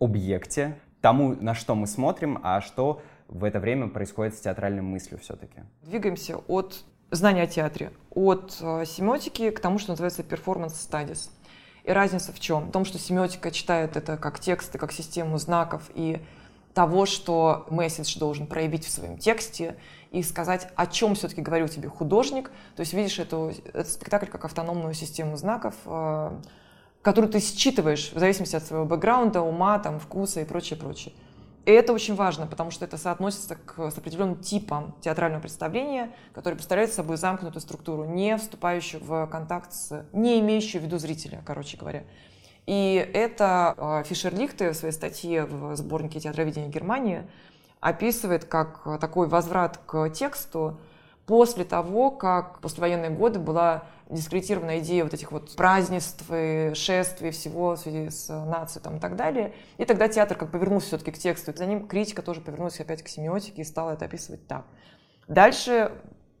объекте, 0.00 0.78
тому, 1.02 1.36
на 1.36 1.54
что 1.54 1.74
мы 1.74 1.86
смотрим, 1.86 2.40
а 2.42 2.62
что 2.62 3.02
в 3.28 3.44
это 3.44 3.60
время 3.60 3.88
происходит 3.88 4.34
с 4.34 4.40
театральной 4.40 4.80
мыслью 4.80 5.20
все-таки. 5.20 5.60
Двигаемся 5.82 6.38
от 6.48 6.84
знания 7.10 7.42
о 7.42 7.46
театре, 7.46 7.92
от 8.10 8.56
э, 8.62 8.84
семиотики 8.86 9.50
к 9.50 9.60
тому, 9.60 9.78
что 9.78 9.90
называется 9.90 10.22
performance 10.22 10.72
studies. 10.72 11.28
И 11.84 11.90
разница 11.90 12.32
в 12.32 12.40
чем? 12.40 12.68
В 12.68 12.72
том, 12.72 12.86
что 12.86 12.98
семиотика 12.98 13.50
читает 13.50 13.96
это 13.96 14.16
как 14.16 14.40
тексты, 14.40 14.78
как 14.78 14.90
систему 14.90 15.36
знаков 15.36 15.90
и 15.94 16.20
того, 16.76 17.06
что 17.06 17.64
месседж 17.70 18.18
должен 18.18 18.46
проявить 18.46 18.84
в 18.84 18.90
своем 18.90 19.16
тексте 19.16 19.76
и 20.10 20.22
сказать, 20.22 20.68
о 20.76 20.86
чем 20.86 21.14
все-таки 21.14 21.40
говорил 21.40 21.68
тебе 21.68 21.88
художник. 21.88 22.50
То 22.76 22.80
есть 22.80 22.92
видишь 22.92 23.18
эту, 23.18 23.50
этот 23.64 23.88
спектакль 23.88 24.26
как 24.26 24.44
автономную 24.44 24.92
систему 24.92 25.38
знаков, 25.38 25.74
э, 25.86 26.38
которую 27.00 27.32
ты 27.32 27.40
считываешь 27.40 28.12
в 28.12 28.18
зависимости 28.18 28.56
от 28.56 28.62
своего 28.62 28.84
бэкграунда, 28.84 29.40
ума, 29.40 29.78
там, 29.78 29.98
вкуса 29.98 30.42
и 30.42 30.44
прочее, 30.44 30.78
прочее. 30.78 31.14
И 31.64 31.70
это 31.70 31.94
очень 31.94 32.14
важно, 32.14 32.46
потому 32.46 32.70
что 32.70 32.84
это 32.84 32.98
соотносится 32.98 33.56
к, 33.56 33.90
с 33.90 33.96
определенным 33.96 34.36
типом 34.36 34.94
театрального 35.00 35.40
представления, 35.40 36.12
который 36.34 36.56
представляет 36.56 36.92
собой 36.92 37.16
замкнутую 37.16 37.62
структуру, 37.62 38.04
не 38.04 38.36
вступающую 38.36 39.02
в 39.02 39.26
контакт 39.28 39.72
с, 39.72 40.04
не 40.12 40.40
имеющую 40.40 40.82
в 40.82 40.84
виду 40.84 40.98
зрителя, 40.98 41.42
короче 41.46 41.78
говоря. 41.78 42.04
И 42.66 43.10
это 43.14 43.74
э, 43.76 44.02
Фишер 44.04 44.34
Лихте 44.34 44.72
в 44.72 44.76
своей 44.76 44.92
статье 44.92 45.44
в 45.44 45.76
сборнике 45.76 46.20
театроведения 46.20 46.68
Германии 46.68 47.22
описывает 47.80 48.44
как 48.44 49.00
такой 49.00 49.28
возврат 49.28 49.78
к 49.86 50.10
тексту 50.10 50.78
после 51.26 51.64
того, 51.64 52.10
как 52.10 52.58
в 52.58 52.60
послевоенные 52.60 53.10
годы 53.10 53.38
была 53.38 53.84
дискредитирована 54.08 54.78
идея 54.78 55.04
вот 55.04 55.14
этих 55.14 55.32
вот 55.32 55.54
празднеств, 55.56 56.24
и 56.32 56.72
шествий, 56.74 57.30
всего 57.30 57.72
в 57.72 57.78
связи 57.78 58.10
с 58.10 58.28
нацией 58.28 58.82
там, 58.82 58.96
и 58.96 59.00
так 59.00 59.16
далее. 59.16 59.52
И 59.78 59.84
тогда 59.84 60.08
театр 60.08 60.36
как 60.36 60.50
повернулся 60.50 60.88
все-таки 60.88 61.10
к 61.10 61.18
тексту. 61.18 61.52
За 61.54 61.66
ним 61.66 61.86
критика 61.86 62.22
тоже 62.22 62.40
повернулась 62.40 62.80
опять 62.80 63.02
к 63.02 63.08
семиотике 63.08 63.62
и 63.62 63.64
стала 63.64 63.92
это 63.92 64.04
описывать 64.04 64.46
так. 64.46 64.64
Дальше 65.26 65.90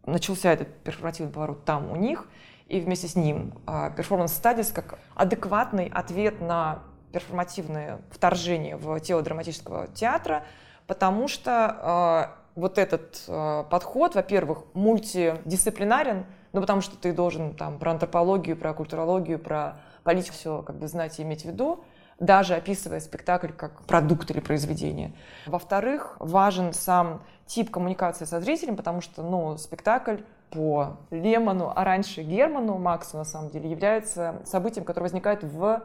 начался 0.04 0.52
этот 0.52 0.68
перформативный 0.84 1.32
поворот 1.32 1.64
там 1.64 1.90
у 1.90 1.96
них, 1.96 2.28
и 2.68 2.80
вместе 2.80 3.08
с 3.08 3.16
ним 3.16 3.52
перформанс 3.96 4.32
стадис 4.32 4.72
как 4.72 4.98
адекватный 5.14 5.86
ответ 5.86 6.40
на 6.40 6.82
перформативное 7.12 8.00
вторжение 8.10 8.76
в 8.76 8.98
тело 9.00 9.22
драматического 9.22 9.86
театра, 9.88 10.44
потому 10.86 11.28
что 11.28 12.32
э, 12.56 12.60
вот 12.60 12.78
этот 12.78 13.24
э, 13.26 13.64
подход, 13.70 14.14
во-первых, 14.14 14.64
мультидисциплинарен, 14.74 16.26
ну, 16.52 16.60
потому 16.60 16.80
что 16.80 16.96
ты 16.96 17.12
должен 17.12 17.54
там 17.54 17.78
про 17.78 17.92
антропологию, 17.92 18.56
про 18.56 18.74
культурологию, 18.74 19.38
про 19.38 19.78
политику 20.02 20.34
все 20.34 20.62
как 20.62 20.76
бы 20.76 20.88
знать 20.88 21.18
и 21.18 21.22
иметь 21.22 21.42
в 21.42 21.46
виду, 21.46 21.84
даже 22.18 22.54
описывая 22.54 23.00
спектакль 23.00 23.52
как 23.52 23.82
продукт 23.82 24.30
или 24.30 24.40
произведение. 24.40 25.12
Во-вторых, 25.46 26.16
важен 26.18 26.72
сам 26.72 27.22
тип 27.46 27.70
коммуникации 27.70 28.24
со 28.24 28.40
зрителем, 28.40 28.76
потому 28.76 29.00
что, 29.00 29.22
ну, 29.22 29.56
спектакль 29.58 30.16
по 30.50 30.98
Лемону, 31.10 31.72
а 31.74 31.84
раньше 31.84 32.22
Герману, 32.22 32.78
Максу, 32.78 33.16
на 33.16 33.24
самом 33.24 33.50
деле, 33.50 33.70
является 33.70 34.40
событием, 34.44 34.84
которое 34.84 35.04
возникает 35.04 35.42
в 35.42 35.84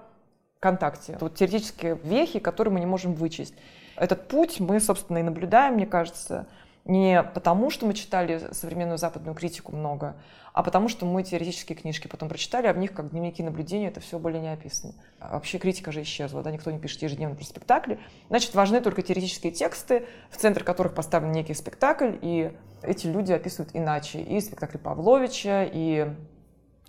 контакте. 0.59 1.17
Вот 1.19 1.35
теоретические 1.35 1.99
вехи, 2.03 2.39
которые 2.39 2.73
мы 2.73 2.79
не 2.79 2.85
можем 2.85 3.13
вычесть. 3.13 3.55
Этот 3.95 4.27
путь 4.27 4.59
мы, 4.59 4.79
собственно, 4.79 5.17
и 5.17 5.23
наблюдаем, 5.23 5.73
мне 5.73 5.85
кажется, 5.85 6.47
не 6.85 7.21
потому, 7.21 7.69
что 7.69 7.85
мы 7.85 7.93
читали 7.93 8.41
современную 8.51 8.97
западную 8.97 9.35
критику 9.35 9.75
много, 9.75 10.15
а 10.53 10.63
потому 10.63 10.87
что 10.87 11.05
мы 11.05 11.23
теоретические 11.23 11.77
книжки 11.77 12.07
потом 12.07 12.27
прочитали, 12.27 12.67
а 12.67 12.73
в 12.73 12.77
них, 12.77 12.93
как 12.93 13.11
дневники 13.11 13.43
наблюдения, 13.43 13.87
это 13.87 13.99
все 13.99 14.19
более 14.19 14.41
не 14.41 14.51
описано. 14.51 14.93
Вообще 15.19 15.59
критика 15.59 15.91
же 15.91 16.01
исчезла, 16.01 16.41
да, 16.41 16.51
никто 16.51 16.71
не 16.71 16.79
пишет 16.79 17.01
ежедневно 17.03 17.35
про 17.35 17.45
спектакли. 17.45 17.99
Значит, 18.29 18.53
важны 18.55 18.81
только 18.81 19.01
теоретические 19.01 19.51
тексты, 19.51 20.05
в 20.29 20.37
центр 20.37 20.63
которых 20.63 20.93
поставлен 20.93 21.31
некий 21.31 21.53
спектакль, 21.53 22.15
и 22.21 22.51
эти 22.83 23.07
люди 23.07 23.31
описывают 23.31 23.71
иначе. 23.73 24.21
И 24.21 24.39
спектакли 24.39 24.77
Павловича, 24.77 25.63
и 25.71 26.13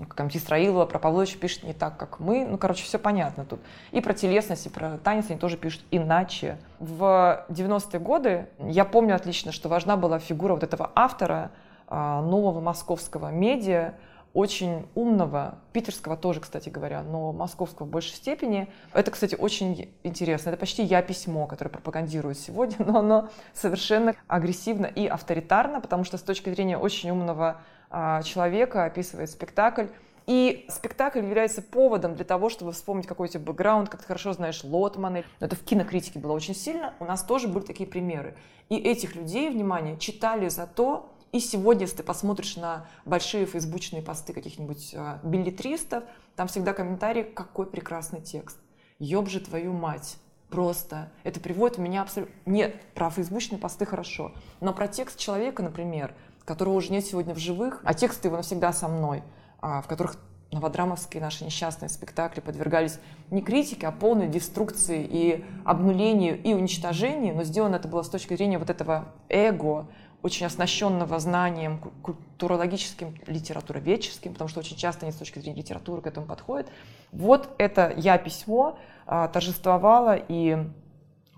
как 0.09 0.35
Исраилова 0.35 0.87
про 0.87 0.99
Павловича 0.99 1.39
пишет 1.39 1.65
не 1.65 1.73
так, 1.73 1.97
как 1.97 2.19
мы. 2.19 2.45
Ну, 2.45 2.59
короче, 2.59 2.85
все 2.85 2.99
понятно 2.99 3.45
тут. 3.45 3.61
И 3.91 4.01
про 4.01 4.15
телесность, 4.15 4.67
и 4.67 4.71
про 4.71 4.99
танец 4.99 5.27
они 5.29 5.39
тоже 5.39 5.57
пишут 5.57 5.83
иначе. 5.91 6.59
В 6.79 7.45
90-е 7.49 8.01
годы 8.01 8.47
я 8.59 8.85
помню 8.85 9.15
отлично, 9.15 9.53
что 9.53 9.69
важна 9.69 9.97
была 9.97 10.19
фигура 10.19 10.55
вот 10.55 10.63
этого 10.63 10.91
автора 10.95 11.51
а, 11.89 12.23
нового 12.23 12.61
московского 12.61 13.31
медиа, 13.31 13.95
очень 14.35 14.87
умного, 14.95 15.59
питерского 15.73 16.16
тоже, 16.16 16.40
кстати 16.40 16.71
говоря, 16.71 17.03
но 17.03 17.33
московского 17.33 17.87
в 17.87 17.90
большей 17.90 18.14
степени. 18.14 18.68
Это, 18.95 19.11
кстати, 19.11 19.35
очень 19.35 19.92
интересно. 20.03 20.51
Это 20.51 20.59
почти 20.59 20.83
я 20.83 21.03
письмо, 21.03 21.47
которое 21.47 21.71
пропагандируют 21.71 22.38
сегодня, 22.38 22.77
но 22.87 22.99
оно 22.99 23.29
совершенно 23.53 24.14
агрессивно 24.29 24.87
и 24.87 25.07
авторитарно, 25.07 25.81
потому 25.81 26.05
что 26.05 26.16
с 26.16 26.23
точки 26.23 26.49
зрения 26.51 26.79
очень 26.79 27.11
умного 27.11 27.61
а, 27.90 28.23
человека 28.23 28.85
описывает 28.85 29.31
спектакль. 29.31 29.87
И 30.27 30.66
спектакль 30.68 31.18
является 31.18 31.62
поводом 31.62 32.14
для 32.14 32.25
того, 32.25 32.49
чтобы 32.49 32.73
вспомнить 32.73 33.07
какой-то 33.07 33.40
бэкграунд, 33.40 33.88
как 33.88 34.03
ты 34.03 34.07
хорошо 34.07 34.33
знаешь, 34.33 34.62
Лотманы. 34.62 35.25
Это 35.40 35.57
в 35.57 35.64
кинокритике 35.64 36.21
было 36.21 36.33
очень 36.33 36.55
сильно. 36.55 36.95
У 37.01 37.05
нас 37.05 37.25
тоже 37.25 37.49
были 37.49 37.64
такие 37.64 37.88
примеры. 37.88 38.37
И 38.68 38.77
этих 38.77 39.16
людей, 39.16 39.51
внимание, 39.51 39.99
читали 39.99 40.49
за 40.49 40.66
то, 40.66 41.12
и 41.33 41.40
сегодня, 41.40 41.83
если 41.83 41.97
ты 41.97 42.03
посмотришь 42.03 42.57
на 42.57 42.87
большие 43.07 43.47
фейсбучные 43.47 44.03
посты 44.03 44.35
каких-нибудь 44.35 44.90
э, 44.92 45.18
билетристов, 45.25 46.05
там 46.37 46.47
всегда 46.47 46.75
комментарий 46.75 47.25
«Какой 47.25 47.66
прекрасный 47.66 48.21
текст! 48.21 48.59
Ёб 48.99 49.29
же 49.29 49.40
твою 49.40 49.73
мать!» 49.73 50.18
Просто. 50.51 51.11
Это 51.25 51.40
приводит 51.40 51.79
меня 51.79 52.03
абсолютно... 52.03 52.35
Нет, 52.45 52.79
про 52.92 53.09
фейсбучные 53.09 53.59
посты 53.59 53.87
хорошо. 53.87 54.33
Но 54.61 54.75
про 54.75 54.87
текст 54.87 55.18
человека, 55.18 55.62
например, 55.62 56.14
которого 56.45 56.75
уже 56.75 56.92
нет 56.92 57.07
сегодня 57.07 57.35
в 57.35 57.38
живых, 57.38 57.81
а 57.85 57.95
тексты 57.95 58.29
его 58.29 58.37
навсегда 58.37 58.75
со 58.75 58.87
мной, 58.87 59.23
а, 59.62 59.81
в 59.81 59.87
которых 59.87 60.18
новодрамовские 60.53 61.23
наши 61.23 61.45
несчастные 61.45 61.88
спектакли 61.88 62.40
подвергались 62.40 63.01
не 63.31 63.40
критике, 63.40 63.87
а 63.87 63.92
полной 63.92 64.29
деструкции 64.29 65.07
и 65.11 65.45
обнулению 65.64 66.40
и 66.42 66.53
уничтожению, 66.53 67.35
но 67.35 67.45
сделано 67.45 67.77
это 67.77 67.88
было 67.88 68.03
с 68.03 68.09
точки 68.09 68.35
зрения 68.35 68.59
вот 68.59 68.68
этого 68.68 69.09
эго, 69.31 69.88
очень 70.23 70.47
оснащенного 70.47 71.19
знанием 71.19 71.79
культурологическим, 72.03 73.17
литературоведческим, 73.27 74.33
потому 74.33 74.49
что 74.49 74.61
очень 74.61 74.77
часто 74.77 75.05
они 75.05 75.13
с 75.13 75.17
точки 75.17 75.41
зрения 75.41 75.59
литературы 75.59 76.01
к 76.01 76.07
этому 76.07 76.27
подходят. 76.27 76.69
Вот 77.11 77.55
это 77.59 77.93
«Я 77.97 78.19
письмо» 78.19 78.79
а, 79.07 79.29
торжествовало 79.29 80.17
и 80.17 80.59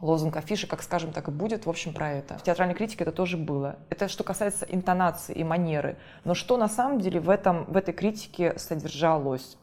лозунг 0.01 0.37
афиши, 0.37 0.67
как 0.67 0.83
скажем, 0.83 1.13
так 1.13 1.29
и 1.29 1.31
будет, 1.31 1.65
в 1.65 1.71
общем, 1.71 1.95
про 1.95 2.13
это. 2.13 2.37
В 2.37 2.43
театральной 2.43 2.75
критике 2.75 3.05
это 3.05 3.13
тоже 3.13 3.39
было. 3.39 3.77
Это 3.89 4.09
что 4.09 4.23
касается 4.23 4.67
интонации 4.67 5.35
и 5.35 5.45
манеры. 5.45 5.97
Но 6.25 6.35
что 6.35 6.59
на 6.59 6.69
самом 6.69 7.01
деле 7.01 7.21
в, 7.21 7.31
этом, 7.31 7.65
в 7.65 7.77
этой 7.77 7.95
критике 7.95 8.59
содержалось? 8.59 9.57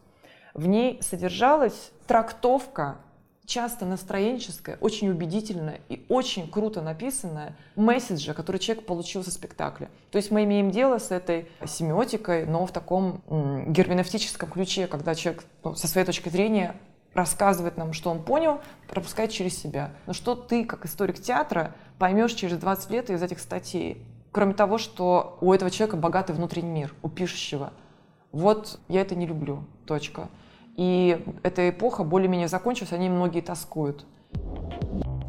В 0.54 0.68
ней 0.68 1.00
содержалась 1.02 1.92
трактовка 2.08 2.98
часто 3.52 3.86
настроенческая, 3.86 4.78
очень 4.80 5.10
убедительная 5.10 5.82
и 5.90 6.06
очень 6.08 6.50
круто 6.50 6.82
написанная 6.82 7.58
месседжа, 7.76 8.34
который 8.34 8.60
человек 8.60 8.86
получил 8.86 9.26
со 9.26 9.32
спектакля. 9.32 9.90
То 10.10 10.18
есть 10.18 10.32
мы 10.32 10.46
имеем 10.46 10.72
дело 10.72 11.00
с 11.00 11.12
этой 11.12 11.50
семиотикой, 11.68 12.46
но 12.46 12.66
в 12.66 12.72
таком 12.72 13.22
герменевтическом 13.68 14.50
ключе, 14.50 14.88
когда 14.88 15.16
человек 15.16 15.44
ну, 15.66 15.76
со 15.76 15.90
своей 15.90 16.08
точки 16.08 16.30
зрения 16.30 16.78
рассказывает 17.14 17.76
нам, 17.76 17.92
что 17.92 18.10
он 18.10 18.24
понял, 18.24 18.62
пропускает 18.88 19.32
через 19.32 19.62
себя. 19.62 19.92
Но 20.08 20.14
что 20.14 20.34
ты, 20.34 20.64
как 20.64 20.86
историк 20.86 21.22
театра, 21.22 21.76
поймешь 22.00 22.34
через 22.34 22.58
20 22.58 22.90
лет 22.90 23.10
из 23.10 23.22
этих 23.22 23.42
статей? 23.42 24.02
Кроме 24.32 24.54
того, 24.54 24.78
что 24.78 25.38
у 25.42 25.52
этого 25.52 25.70
человека 25.70 25.98
богатый 25.98 26.32
внутренний 26.32 26.72
мир, 26.72 26.96
у 27.02 27.10
пишущего. 27.10 27.74
Вот 28.32 28.80
я 28.88 29.02
это 29.02 29.14
не 29.14 29.28
люблю. 29.28 29.66
Точка. 29.86 30.30
И 30.82 31.24
эта 31.44 31.70
эпоха 31.70 32.04
более-менее 32.04 32.48
закончилась, 32.48 32.92
они 32.92 33.08
многие 33.08 33.42
тоскуют. 33.42 34.04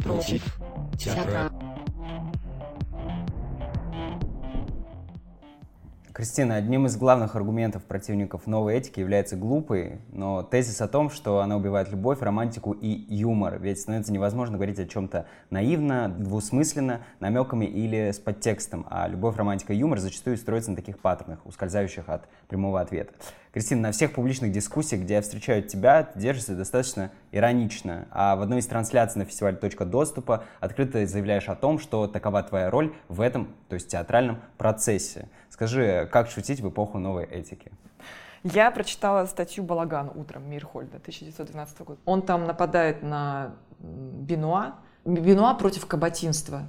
Против 0.02 0.42
театра. 0.98 1.51
Кристина, 6.12 6.56
одним 6.56 6.84
из 6.84 6.98
главных 6.98 7.36
аргументов 7.36 7.84
противников 7.84 8.46
новой 8.46 8.74
этики 8.74 9.00
является 9.00 9.34
глупый, 9.34 10.00
но 10.12 10.42
тезис 10.42 10.82
о 10.82 10.88
том, 10.88 11.08
что 11.08 11.40
она 11.40 11.56
убивает 11.56 11.90
любовь, 11.90 12.20
романтику 12.20 12.72
и 12.72 12.88
юмор. 13.08 13.58
Ведь 13.58 13.80
становится 13.80 14.12
невозможно 14.12 14.56
говорить 14.56 14.78
о 14.78 14.86
чем-то 14.86 15.24
наивно, 15.48 16.10
двусмысленно, 16.10 17.00
намеками 17.20 17.64
или 17.64 18.10
с 18.10 18.18
подтекстом. 18.18 18.86
А 18.90 19.08
любовь, 19.08 19.36
романтика 19.36 19.72
и 19.72 19.76
юмор 19.76 20.00
зачастую 20.00 20.36
строятся 20.36 20.70
на 20.70 20.76
таких 20.76 20.98
паттернах, 20.98 21.46
ускользающих 21.46 22.06
от 22.10 22.28
прямого 22.46 22.82
ответа. 22.82 23.14
Кристина, 23.52 23.82
на 23.82 23.92
всех 23.92 24.12
публичных 24.12 24.50
дискуссиях, 24.50 25.02
где 25.02 25.14
я 25.14 25.22
встречаю 25.22 25.62
тебя, 25.62 26.04
ты 26.04 26.18
держишься 26.18 26.56
достаточно 26.56 27.10
иронично. 27.32 28.06
А 28.10 28.34
в 28.36 28.40
одной 28.40 28.60
из 28.60 28.66
трансляций 28.66 29.18
на 29.18 29.26
фестивале 29.26 29.56
«Точка 29.56 29.84
доступа» 29.84 30.44
открыто 30.60 31.06
заявляешь 31.06 31.48
о 31.48 31.54
том, 31.54 31.78
что 31.78 32.06
такова 32.06 32.42
твоя 32.42 32.70
роль 32.70 32.94
в 33.08 33.20
этом, 33.20 33.54
то 33.68 33.74
есть 33.74 33.88
театральном 33.88 34.40
процессе. 34.56 35.28
Скажи, 35.52 36.08
как 36.10 36.30
шутить 36.30 36.60
в 36.60 36.70
эпоху 36.70 36.98
новой 36.98 37.24
этики? 37.24 37.70
Я 38.42 38.70
прочитала 38.70 39.26
статью 39.26 39.64
«Балаган» 39.64 40.10
утром 40.14 40.48
Мирхольда 40.48 40.96
1912 40.96 41.80
года. 41.80 42.00
Он 42.06 42.22
там 42.22 42.46
нападает 42.46 43.02
на 43.02 43.54
Бенуа. 43.78 44.76
Бенуа 45.04 45.52
против 45.52 45.84
кабатинства. 45.84 46.62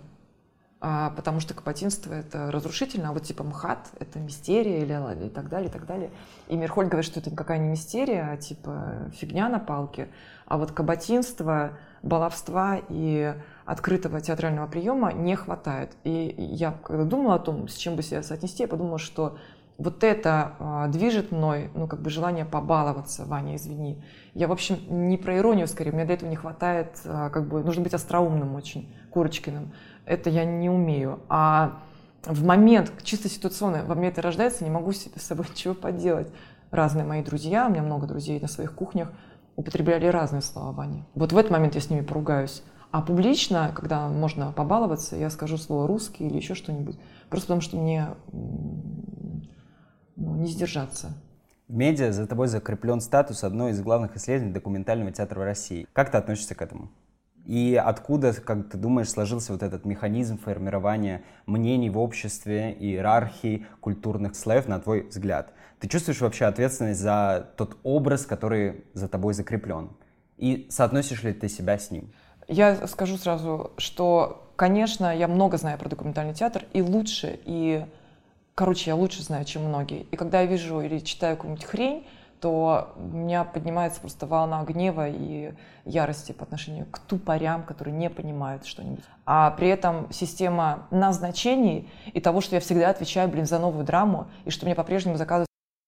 а, 0.82 1.12
потому 1.12 1.40
что 1.40 1.54
капотинство 1.54 2.14
это 2.14 2.52
разрушительно, 2.52 3.12
а 3.12 3.14
вот 3.14 3.24
типа 3.24 3.46
МХАТ— 3.46 3.92
это 4.02 4.20
мистерия 4.20 4.82
или, 4.82 5.28
и 5.28 5.30
так 5.30 5.48
далее, 5.48 5.70
и 5.70 5.72
так 5.72 5.86
далее. 5.86 6.12
И 6.50 6.58
Мирхоль 6.58 6.88
говорит, 6.88 7.06
что 7.06 7.22
это 7.22 7.32
никакая 7.32 7.60
не 7.60 7.70
мистерия, 7.70 8.32
а 8.34 8.36
типа 8.36 9.10
фигня 9.14 9.48
на 9.48 9.60
палке. 9.60 10.10
А 10.46 10.58
вот 10.58 10.74
кабатинство, 10.74 11.78
баловства 12.04 12.80
и 12.90 13.34
открытого 13.66 14.22
театрального 14.22 14.68
приема 14.68 15.12
не 15.12 15.36
хватает. 15.36 15.92
И 16.04 16.36
я 16.38 16.74
когда 16.84 17.04
думала 17.06 17.36
о 17.36 17.40
том, 17.40 17.68
с 17.68 17.76
чем 17.76 17.96
бы 17.96 18.04
себя 18.04 18.22
соотнести, 18.22 18.64
я 18.64 18.68
подумала, 18.68 19.00
что 19.00 19.38
вот 19.80 20.04
это 20.04 20.54
э, 20.60 20.92
движет 20.92 21.32
мной, 21.32 21.72
ну, 21.74 21.88
как 21.88 22.02
бы 22.02 22.12
желание 22.12 22.46
побаловаться, 22.46 23.26
Ваня, 23.26 23.56
извини. 23.56 24.04
Я, 24.36 24.48
в 24.48 24.52
общем, 24.52 24.78
не 25.10 25.18
про 25.18 25.38
иронию 25.38 25.68
скорее, 25.68 25.92
мне 25.92 26.06
для 26.06 26.14
этого 26.14 26.30
не 26.30 26.36
хватает, 26.36 27.00
э, 27.06 27.30
как 27.34 27.48
бы, 27.48 27.64
нужно 27.64 27.82
быть 27.82 27.94
остроумным 27.96 28.54
очень, 28.56 28.94
Курочкиным 29.10 29.72
это 30.06 30.30
я 30.30 30.46
не 30.46 30.70
умею. 30.70 31.20
А 31.30 31.80
в 32.26 32.44
момент, 32.46 32.92
чисто 33.04 33.30
ситуационно, 33.30 33.84
во 33.84 33.96
мне 33.96 34.10
это 34.10 34.22
рождается, 34.22 34.64
не 34.64 34.70
могу 34.70 34.92
с 34.92 35.08
собой 35.18 35.46
ничего 35.52 35.74
поделать. 35.74 36.28
Разные 36.72 37.06
мои 37.06 37.22
друзья, 37.22 37.68
у 37.68 37.70
меня 37.70 37.84
много 37.84 38.08
друзей 38.08 38.40
на 38.40 38.48
своих 38.48 38.74
кухнях, 38.74 39.12
употребляли 39.56 40.08
разные 40.08 40.42
слова 40.42 40.72
Вани. 40.72 41.04
Вот 41.16 41.32
в 41.32 41.38
этот 41.38 41.52
момент 41.52 41.76
я 41.76 41.82
с 41.82 41.90
ними 41.90 42.02
поругаюсь. 42.02 42.64
А 42.92 43.02
публично, 43.02 43.72
когда 43.76 44.08
можно 44.08 44.52
побаловаться, 44.52 45.16
я 45.16 45.30
скажу 45.30 45.58
слово 45.58 45.88
русский 45.88 46.28
или 46.28 46.36
еще 46.36 46.54
что-нибудь. 46.54 47.00
Просто 47.30 47.48
потому 47.48 47.62
что 47.62 47.78
мне 47.78 48.10
ну, 50.16 50.36
не 50.36 50.48
сдержаться. 50.48 51.14
В 51.68 51.76
медиа 51.76 52.12
за 52.12 52.28
тобой 52.28 52.48
закреплен 52.48 53.02
статус 53.02 53.44
одной 53.44 53.72
из 53.72 53.82
главных 53.82 54.16
исследований 54.16 54.54
документального 54.54 55.12
театра 55.12 55.40
в 55.40 55.44
России. 55.44 55.88
Как 55.94 56.12
ты 56.12 56.18
относишься 56.18 56.54
к 56.54 56.62
этому? 56.62 56.92
И 57.46 57.76
откуда, 57.76 58.34
как 58.34 58.70
ты 58.70 58.78
думаешь, 58.78 59.10
сложился 59.10 59.52
вот 59.52 59.64
этот 59.64 59.86
механизм 59.86 60.38
формирования 60.38 61.24
мнений 61.46 61.90
в 61.90 62.00
обществе, 62.00 62.74
иерархии, 62.80 63.66
культурных 63.82 64.36
слоев, 64.36 64.68
на 64.68 64.80
твой 64.80 65.08
взгляд? 65.08 65.54
Ты 65.80 65.90
чувствуешь 65.90 66.22
вообще 66.22 66.46
ответственность 66.46 67.02
за 67.02 67.50
тот 67.58 67.78
образ, 67.84 68.26
который 68.26 68.86
за 68.94 69.10
тобой 69.10 69.34
закреплен? 69.34 69.90
И 70.38 70.68
соотносишь 70.70 71.24
ли 71.24 71.34
ты 71.34 71.50
себя 71.50 71.78
с 71.78 71.92
ним? 71.92 72.14
Я 72.48 72.88
скажу 72.88 73.18
сразу, 73.18 73.72
что, 73.78 74.52
конечно, 74.56 75.16
я 75.16 75.28
много 75.28 75.58
знаю 75.58 75.78
про 75.78 75.90
документальный 75.90 76.34
театр, 76.34 76.64
и 76.72 76.82
лучше, 76.82 77.40
и, 77.44 77.86
короче, 78.56 78.92
я 78.92 78.96
лучше 78.96 79.22
знаю, 79.22 79.44
чем 79.44 79.66
многие. 79.66 80.04
И 80.04 80.16
когда 80.16 80.42
я 80.42 80.48
вижу 80.48 80.80
или 80.80 81.00
читаю 81.00 81.36
какую-нибудь 81.36 81.66
хрень, 81.66 82.08
то 82.44 82.94
у 82.98 83.16
меня 83.16 83.46
поднимается 83.46 84.02
просто 84.02 84.28
волна 84.28 84.62
гнева 84.66 85.08
и 85.08 85.54
ярости 85.86 86.34
по 86.34 86.44
отношению 86.44 86.86
к 86.88 87.00
тупорям, 87.00 87.64
которые 87.64 87.96
не 87.96 88.10
понимают 88.10 88.66
что-нибудь. 88.66 89.06
А 89.26 89.52
при 89.52 89.70
этом 89.70 90.12
система 90.12 90.86
назначений 90.92 91.90
и 92.12 92.20
того, 92.20 92.42
что 92.42 92.56
я 92.56 92.60
всегда 92.60 92.90
отвечаю, 92.90 93.30
блин, 93.30 93.46
за 93.46 93.60
новую 93.60 93.86
драму, 93.86 94.28
и 94.44 94.50
что 94.50 94.66
мне 94.66 94.76
по-прежнему 94.76 95.16
заказывают 95.16 95.48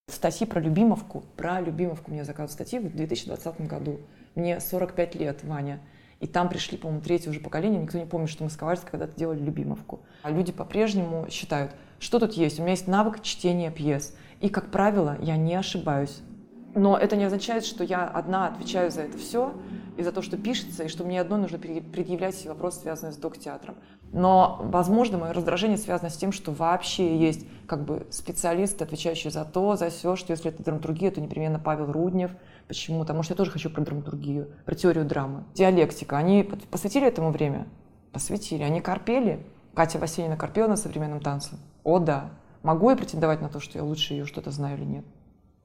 статьи 0.09 0.47
про 0.47 0.61
Любимовку. 0.61 1.25
Про 1.35 1.59
Любимовку 1.59 2.09
мне 2.09 2.23
заказывают 2.23 2.53
статьи 2.53 2.79
в 2.79 2.95
2020 2.95 3.67
году. 3.67 3.99
Мне 4.35 4.61
45 4.61 5.15
лет, 5.15 5.43
Ваня. 5.43 5.81
И 6.21 6.27
там 6.27 6.47
пришли, 6.47 6.77
по-моему, 6.77 7.01
третье 7.01 7.31
уже 7.31 7.41
поколение. 7.41 7.81
Никто 7.81 7.97
не 7.97 8.05
помнит, 8.05 8.29
что 8.29 8.45
мы 8.45 8.49
с 8.49 8.55
Ковальской 8.55 8.91
когда-то 8.91 9.19
делали 9.19 9.39
Любимовку. 9.39 9.99
А 10.23 10.31
люди 10.31 10.53
по-прежнему 10.53 11.29
считают, 11.29 11.73
что 11.99 12.17
тут 12.17 12.31
есть? 12.31 12.59
У 12.59 12.61
меня 12.61 12.71
есть 12.71 12.87
навык 12.87 13.21
чтения 13.21 13.71
пьес. 13.71 14.15
И, 14.39 14.47
как 14.47 14.71
правило, 14.71 15.17
я 15.21 15.35
не 15.35 15.55
ошибаюсь. 15.55 16.21
Но 16.75 16.97
это 16.97 17.15
не 17.15 17.23
означает, 17.23 17.65
что 17.65 17.85
я 17.85 18.05
одна 18.05 18.47
отвечаю 18.47 18.91
за 18.91 19.03
это 19.03 19.17
все 19.17 19.53
и 19.95 20.03
за 20.03 20.11
то, 20.11 20.21
что 20.21 20.35
пишется, 20.35 20.83
и 20.83 20.87
что 20.89 21.05
мне 21.05 21.21
одной 21.21 21.39
нужно 21.39 21.57
предъявлять 21.57 22.35
все 22.35 22.49
вопросы, 22.49 22.81
связанные 22.81 23.13
с 23.13 23.17
док-театром. 23.17 23.75
Но, 24.11 24.59
возможно, 24.61 25.17
мое 25.17 25.31
раздражение 25.31 25.77
связано 25.77 26.09
с 26.09 26.17
тем, 26.17 26.33
что 26.33 26.51
вообще 26.51 27.17
есть 27.17 27.47
как 27.65 27.85
бы 27.85 28.05
специалисты, 28.09 28.83
отвечающие 28.83 29.31
за 29.31 29.45
то, 29.45 29.77
за 29.77 29.89
все, 29.89 30.17
что 30.17 30.33
если 30.33 30.51
это 30.51 30.63
драматургия, 30.63 31.11
то 31.11 31.21
непременно 31.21 31.59
Павел 31.59 31.91
Руднев. 31.93 32.31
Почему? 32.67 32.99
Потому 32.99 33.23
что 33.23 33.33
я 33.33 33.37
тоже 33.37 33.51
хочу 33.51 33.69
про 33.69 33.81
драматургию, 33.81 34.49
про 34.65 34.75
теорию 34.75 35.05
драмы. 35.05 35.45
Диалектика. 35.53 36.17
Они 36.17 36.43
посвятили 36.43 37.07
этому 37.07 37.31
время? 37.31 37.67
Посвятили. 38.11 38.63
Они 38.63 38.81
корпели. 38.81 39.45
Катя 39.73 39.97
Васильевна 39.97 40.35
корпела 40.35 40.67
на 40.67 40.75
современном 40.75 41.21
танце? 41.21 41.57
О, 41.85 41.99
да. 41.99 42.31
Могу 42.63 42.89
я 42.89 42.97
претендовать 42.97 43.41
на 43.41 43.47
то, 43.47 43.61
что 43.61 43.77
я 43.77 43.83
лучше 43.83 44.13
ее 44.13 44.25
что-то 44.25 44.51
знаю 44.51 44.77
или 44.77 44.85
нет? 44.85 45.05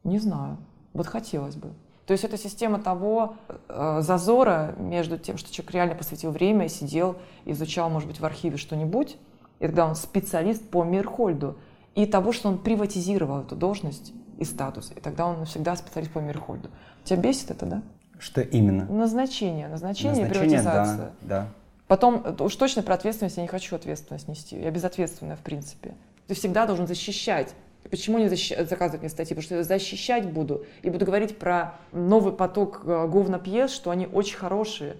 Не 0.04 0.18
знаю. 0.18 0.58
Вот 0.92 1.06
хотелось 1.06 1.56
бы. 1.56 1.72
То 2.06 2.12
есть 2.12 2.24
это 2.24 2.36
система 2.36 2.80
того 2.80 3.36
э, 3.68 4.00
зазора 4.02 4.74
между 4.78 5.16
тем, 5.16 5.38
что 5.38 5.52
человек 5.52 5.74
реально 5.74 5.94
посвятил 5.94 6.32
время, 6.32 6.68
сидел, 6.68 7.16
изучал, 7.44 7.88
может 7.88 8.08
быть, 8.08 8.18
в 8.18 8.24
архиве 8.24 8.56
что-нибудь, 8.56 9.16
и 9.60 9.66
тогда 9.66 9.86
он 9.86 9.94
специалист 9.94 10.68
по 10.68 10.82
Мирхольду, 10.82 11.56
и 11.94 12.06
того, 12.06 12.32
что 12.32 12.48
он 12.48 12.58
приватизировал 12.58 13.42
эту 13.42 13.54
должность 13.54 14.12
и 14.38 14.44
статус, 14.44 14.90
и 14.96 15.00
тогда 15.00 15.26
он 15.26 15.40
навсегда 15.40 15.76
специалист 15.76 16.12
по 16.12 16.18
Мирхольду. 16.18 16.70
Тебя 17.04 17.20
бесит 17.20 17.50
это, 17.50 17.66
да? 17.66 17.82
Что 18.18 18.40
именно? 18.40 18.86
Назначение, 18.86 19.68
назначение, 19.68 20.24
назначение 20.24 20.26
и 20.26 20.28
приватизация. 20.28 21.12
Да, 21.20 21.28
да. 21.42 21.46
Потом, 21.86 22.22
э, 22.24 22.42
уж 22.42 22.56
точно 22.56 22.82
про 22.82 22.94
ответственность 22.94 23.36
я 23.36 23.42
не 23.42 23.48
хочу 23.48 23.76
ответственность 23.76 24.28
нести. 24.28 24.60
Я 24.60 24.70
безответственная, 24.70 25.36
в 25.36 25.40
принципе. 25.40 25.94
Ты 26.26 26.34
всегда 26.34 26.66
должен 26.66 26.86
защищать 26.86 27.54
Почему 27.88 28.18
не 28.18 28.28
защищ... 28.28 28.56
заказывать 28.68 29.00
мне 29.00 29.08
статьи? 29.08 29.34
Потому 29.34 29.42
что 29.42 29.54
я 29.56 29.62
защищать 29.62 30.30
буду 30.30 30.64
и 30.82 30.90
буду 30.90 31.06
говорить 31.06 31.38
про 31.38 31.76
новый 31.92 32.32
поток 32.32 32.82
э, 32.84 33.08
говнопьес, 33.08 33.72
что 33.72 33.90
они 33.90 34.06
очень 34.06 34.36
хорошие 34.36 34.96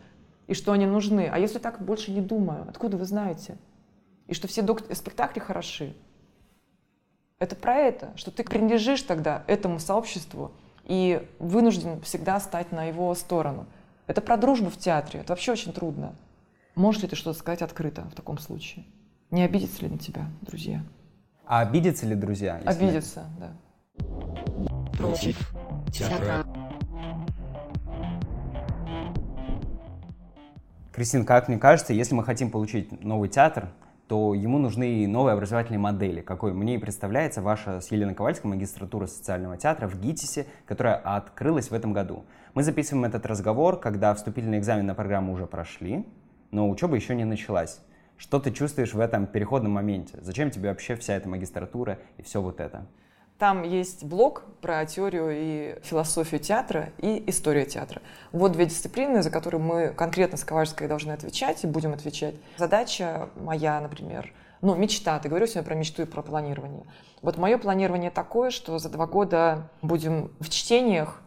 и 0.47 0.55
что 0.55 0.73
они 0.73 0.87
нужны. 0.87 1.29
А 1.31 1.39
если 1.39 1.59
так 1.59 1.81
больше 1.83 2.11
не 2.11 2.21
думаю, 2.21 2.67
откуда 2.69 2.97
вы 2.97 3.05
знаете? 3.05 3.59
И 4.27 4.35
что 4.35 4.49
все 4.49 4.63
док... 4.63 4.83
спектакли 4.95 5.41
хороши. 5.41 5.95
Это 7.39 7.57
про 7.57 7.77
это, 7.77 8.13
что 8.17 8.31
ты 8.31 8.45
принадлежишь 8.45 9.03
тогда 9.03 9.45
этому 9.47 9.79
сообществу 9.79 10.53
и 10.85 11.27
вынужден 11.39 12.01
всегда 12.03 12.41
стать 12.41 12.73
на 12.73 12.85
его 12.85 13.15
сторону. 13.15 13.67
Это 14.07 14.21
про 14.21 14.37
дружбу 14.37 14.71
в 14.71 14.77
театре. 14.77 15.21
Это 15.21 15.33
вообще 15.33 15.53
очень 15.53 15.73
трудно. 15.73 16.15
Можешь 16.75 17.03
ли 17.03 17.09
ты 17.09 17.17
что-то 17.17 17.39
сказать 17.39 17.63
открыто 17.63 18.03
в 18.11 18.15
таком 18.15 18.39
случае? 18.39 18.85
Не 19.31 19.45
обидится 19.45 19.83
ли 19.83 19.89
на 19.89 19.99
тебя, 19.99 20.27
друзья? 20.43 20.83
А 21.51 21.63
обидятся 21.63 22.07
ли 22.07 22.15
друзья? 22.15 22.61
Обидятся, 22.65 23.25
да. 23.41 23.51
Против 24.97 25.53
театра. 25.93 26.47
Кристин, 30.93 31.25
как 31.25 31.49
мне 31.49 31.59
кажется, 31.59 31.93
если 31.93 32.15
мы 32.15 32.23
хотим 32.23 32.53
получить 32.53 33.03
новый 33.03 33.29
театр, 33.29 33.71
то 34.07 34.33
ему 34.33 34.59
нужны 34.59 35.09
новые 35.09 35.33
образовательные 35.33 35.81
модели, 35.81 36.21
какой 36.21 36.53
мне 36.53 36.77
и 36.77 36.79
представляется 36.79 37.43
ваша 37.43 37.81
с 37.81 37.91
Еленой 37.91 38.15
Ковальской 38.15 38.49
магистратура 38.49 39.07
социального 39.07 39.57
театра 39.57 39.89
в 39.89 40.01
ГИТИСе, 40.01 40.47
которая 40.67 40.95
открылась 40.95 41.73
в 41.73 41.75
этом 41.75 41.93
году. 41.93 42.27
Мы 42.55 42.63
записываем 42.63 43.07
этот 43.07 43.27
разговор, 43.27 43.81
когда 43.81 44.15
вступительные 44.15 44.61
экзамены 44.61 44.87
на 44.87 44.95
программу 44.95 45.33
уже 45.33 45.49
прошли, 45.49 46.07
но 46.53 46.71
учеба 46.71 46.95
еще 46.95 47.17
не 47.17 47.25
началась. 47.25 47.81
Что 48.21 48.39
ты 48.39 48.51
чувствуешь 48.53 48.93
в 48.93 49.01
этом 49.01 49.27
переходном 49.27 49.73
моменте? 49.73 50.19
Зачем 50.21 50.51
тебе 50.51 50.69
вообще 50.69 50.95
вся 50.95 51.15
эта 51.15 51.27
магистратура 51.27 51.99
и 52.19 52.23
все 52.23 52.43
вот 52.43 52.61
это? 52.61 52.87
Там 53.39 53.63
есть 53.63 54.05
блок 54.05 54.45
про 54.61 54.85
теорию 54.85 55.31
и 55.33 55.81
философию 55.83 56.39
театра 56.39 56.91
и 56.99 57.25
историю 57.31 57.65
театра. 57.65 58.03
Вот 58.33 58.53
две 58.53 58.67
дисциплины, 58.67 59.23
за 59.23 59.31
которые 59.31 59.63
мы 59.63 59.89
конкретно 59.95 60.37
с 60.37 60.45
Ковальской 60.45 60.87
должны 60.87 61.13
отвечать 61.13 61.65
и 61.65 61.67
будем 61.67 61.95
отвечать. 61.95 62.35
Задача 62.59 63.31
моя, 63.37 63.81
например, 63.81 64.31
ну, 64.61 64.75
мечта, 64.75 65.19
ты 65.19 65.31
говорю 65.31 65.47
сегодня 65.47 65.67
про 65.67 65.75
мечту 65.75 66.03
и 66.03 66.05
про 66.05 66.21
планирование. 66.21 66.85
Вот 67.23 67.39
мое 67.39 67.57
планирование 67.57 68.11
такое, 68.11 68.51
что 68.51 68.79
за 68.79 68.91
два 68.91 69.07
года 69.07 69.71
будем 69.81 70.31
в 70.41 70.51
чтениях 70.51 71.23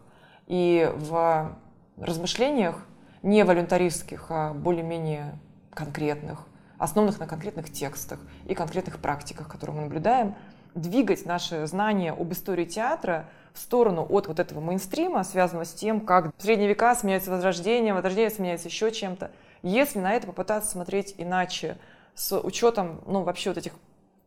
и 0.46 0.88
в 0.94 1.56
размышлениях, 1.96 2.86
не 3.24 3.44
волюнтаристских, 3.44 4.26
а 4.28 4.54
более-менее 4.54 5.40
конкретных, 5.74 6.46
основанных 6.78 7.18
на 7.18 7.26
конкретных 7.26 7.70
текстах 7.72 8.18
и 8.46 8.54
конкретных 8.54 8.98
практиках, 8.98 9.48
которые 9.48 9.76
мы 9.76 9.82
наблюдаем, 9.82 10.34
двигать 10.74 11.24
наши 11.24 11.66
знания 11.66 12.12
об 12.12 12.32
истории 12.32 12.64
театра 12.64 13.28
в 13.52 13.58
сторону 13.58 14.04
от 14.08 14.26
вот 14.26 14.40
этого 14.40 14.60
мейнстрима, 14.60 15.22
связанного 15.22 15.64
с 15.64 15.72
тем, 15.72 16.00
как 16.00 16.32
средние 16.38 16.68
века 16.68 16.94
сменяется 16.94 17.30
возрождение, 17.30 17.94
возрождение 17.94 18.30
сменяется 18.30 18.68
еще 18.68 18.90
чем-то. 18.90 19.30
Если 19.62 20.00
на 20.00 20.12
это 20.12 20.26
попытаться 20.26 20.70
смотреть 20.70 21.14
иначе, 21.18 21.78
с 22.14 22.36
учетом 22.38 23.00
ну, 23.06 23.22
вообще 23.22 23.50
вот 23.50 23.58
этих 23.58 23.72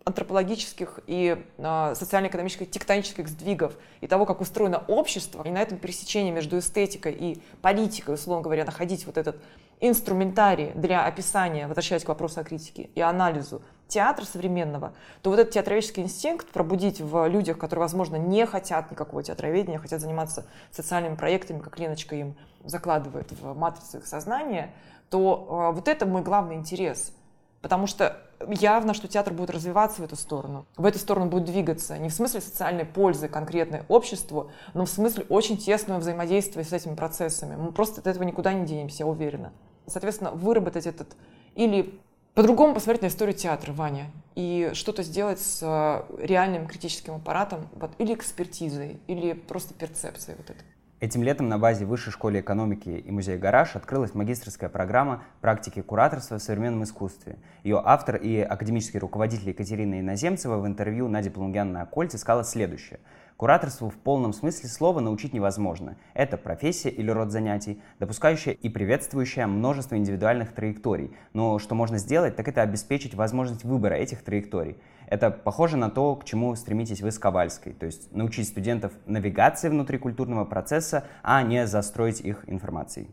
антропологических 0.05 1.01
и 1.05 1.43
э, 1.57 1.93
социально-экономических 1.95 2.71
тектонических 2.71 3.27
сдвигов 3.27 3.73
и 3.99 4.07
того, 4.07 4.25
как 4.25 4.39
устроено 4.39 4.83
общество, 4.87 5.43
и 5.43 5.49
на 5.49 5.61
этом 5.61 5.77
пересечении 5.77 6.31
между 6.31 6.59
эстетикой 6.59 7.13
и 7.13 7.41
политикой, 7.61 8.15
условно 8.15 8.41
говоря, 8.41 8.63
находить 8.63 9.05
вот 9.05 9.17
этот 9.17 9.37
инструментарий 9.79 10.71
для 10.75 11.05
описания, 11.05 11.67
возвращаясь 11.67 12.03
к 12.03 12.07
вопросу 12.07 12.39
о 12.39 12.43
критике 12.43 12.89
и 12.95 13.01
анализу 13.01 13.61
театра 13.87 14.25
современного, 14.25 14.93
то 15.21 15.29
вот 15.29 15.39
этот 15.39 15.53
театроведческий 15.53 16.03
инстинкт 16.03 16.47
пробудить 16.47 16.99
в 16.99 17.27
людях, 17.27 17.57
которые, 17.57 17.83
возможно, 17.83 18.15
не 18.15 18.45
хотят 18.45 18.89
никакого 18.91 19.23
театроведения, 19.23 19.77
хотят 19.77 20.01
заниматься 20.01 20.45
социальными 20.71 21.15
проектами, 21.15 21.59
как 21.59 21.77
Леночка 21.79 22.15
им 22.15 22.35
закладывает 22.63 23.31
в 23.31 23.53
матрицу 23.53 23.99
их 23.99 24.07
сознания, 24.07 24.71
то 25.09 25.69
э, 25.71 25.75
вот 25.75 25.87
это 25.87 26.05
мой 26.05 26.21
главный 26.21 26.55
интерес– 26.55 27.11
Потому 27.61 27.87
что 27.87 28.17
явно, 28.47 28.93
что 28.93 29.07
театр 29.07 29.33
будет 29.33 29.49
развиваться 29.49 30.01
в 30.01 30.05
эту 30.05 30.15
сторону. 30.15 30.65
В 30.77 30.85
эту 30.85 30.99
сторону 30.99 31.27
будет 31.27 31.45
двигаться. 31.45 31.97
Не 31.97 32.09
в 32.09 32.13
смысле 32.13 32.41
социальной 32.41 32.85
пользы 32.85 33.27
конкретной 33.27 33.83
обществу, 33.87 34.51
но 34.73 34.85
в 34.85 34.89
смысле 34.89 35.25
очень 35.29 35.57
тесного 35.57 35.99
взаимодействия 35.99 36.63
с 36.63 36.71
этими 36.71 36.95
процессами. 36.95 37.55
Мы 37.55 37.71
просто 37.71 38.01
от 38.01 38.07
этого 38.07 38.23
никуда 38.23 38.53
не 38.53 38.65
денемся, 38.65 39.03
я 39.03 39.07
уверена. 39.07 39.53
Соответственно, 39.87 40.31
выработать 40.31 40.85
этот 40.85 41.15
или 41.55 41.99
по-другому 42.37 42.75
посмотреть 42.75 43.01
на 43.01 43.07
историю 43.07 43.35
театра, 43.35 43.73
Ваня, 43.73 44.11
и 44.35 44.69
что-то 44.73 45.01
сделать 45.01 45.39
с 45.39 45.59
э, 45.63 46.23
реальным 46.23 46.67
критическим 46.67 47.15
аппаратом, 47.15 47.67
вот, 47.73 47.89
или 47.97 48.13
экспертизой, 48.13 48.99
или 49.07 49.33
просто 49.33 49.73
перцепцией 49.73 50.37
вот 50.37 50.51
этой. 50.51 50.63
Этим 50.99 51.21
летом 51.21 51.47
на 51.47 51.59
базе 51.59 51.85
Высшей 51.85 52.11
школы 52.11 52.39
экономики 52.39 52.89
и 52.89 53.11
музея 53.11 53.37
«Гараж» 53.37 53.75
открылась 53.75 54.15
магистрская 54.15 54.67
программа 54.67 55.21
практики 55.41 55.83
кураторства 55.83 56.39
в 56.39 56.41
современном 56.41 56.85
искусстве. 56.85 57.37
Ее 57.63 57.79
автор 57.85 58.15
и 58.15 58.39
академический 58.39 58.99
руководитель 58.99 59.49
Екатерина 59.49 59.99
Иноземцева 59.99 60.57
в 60.57 60.65
интервью 60.65 61.07
Нади 61.07 61.29
Плунгян 61.29 61.71
на 61.71 61.85
Кольце 61.85 62.17
сказала 62.17 62.43
следующее. 62.43 62.99
Кураторству 63.37 63.91
в 63.91 63.93
полном 63.93 64.33
смысле 64.33 64.67
слова 64.67 64.99
научить 64.99 65.33
невозможно. 65.33 65.97
Это 66.15 66.35
профессия 66.35 66.89
или 66.89 67.11
род 67.11 67.29
занятий, 67.29 67.79
допускающая 67.99 68.53
и 68.53 68.67
приветствующая 68.67 69.45
множество 69.45 69.95
индивидуальных 69.95 70.51
траекторий. 70.51 71.15
Но 71.33 71.59
что 71.59 71.75
можно 71.75 71.99
сделать, 71.99 72.35
так 72.35 72.47
это 72.47 72.63
обеспечить 72.63 73.13
возможность 73.13 73.63
выбора 73.63 73.93
этих 73.93 74.23
траекторий. 74.23 74.77
Это 75.07 75.31
похоже 75.31 75.77
на 75.77 75.89
то, 75.89 76.15
к 76.15 76.25
чему 76.25 76.55
стремитесь 76.55 77.01
вы 77.01 77.11
с 77.11 77.19
Ковальской, 77.19 77.73
то 77.73 77.85
есть 77.85 78.13
научить 78.13 78.47
студентов 78.47 78.91
навигации 79.05 79.69
внутри 79.69 79.97
культурного 79.97 80.43
процесса, 80.43 81.05
а 81.23 81.41
не 81.43 81.65
застроить 81.65 82.19
их 82.19 82.43
информацией. 82.47 83.09